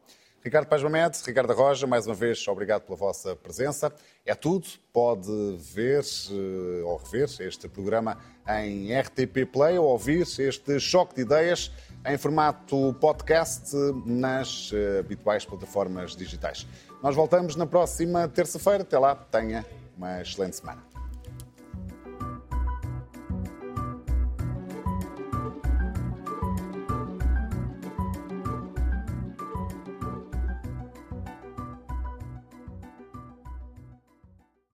Ricardo 0.44 0.66
Paz 0.66 0.82
Mamed, 0.82 1.16
Ricardo 1.24 1.52
Roja, 1.52 1.86
mais 1.86 2.04
uma 2.04 2.16
vez, 2.16 2.48
obrigado 2.48 2.82
pela 2.82 2.96
vossa 2.96 3.36
presença. 3.36 3.92
É 4.26 4.34
tudo. 4.34 4.66
Pode 4.92 5.30
ver 5.58 6.02
eh, 6.02 6.82
ou 6.84 6.96
rever 6.96 7.28
este 7.40 7.68
programa 7.68 8.18
em 8.48 8.92
RTP 8.98 9.46
Play 9.52 9.78
ou 9.78 9.86
ouvir 9.86 10.22
este 10.22 10.80
choque 10.80 11.14
de 11.14 11.20
ideias 11.20 11.70
em 12.04 12.18
formato 12.18 12.92
podcast 13.00 13.76
nas 14.04 14.72
eh, 14.74 14.98
habituais 14.98 15.44
plataformas 15.44 16.16
digitais. 16.16 16.66
Nós 17.02 17.16
voltamos 17.16 17.56
na 17.56 17.66
próxima 17.66 18.28
terça-feira. 18.28 18.82
Até 18.82 18.96
lá, 18.96 19.14
tenha 19.14 19.66
uma 19.96 20.20
excelente 20.22 20.56
semana. 20.56 20.91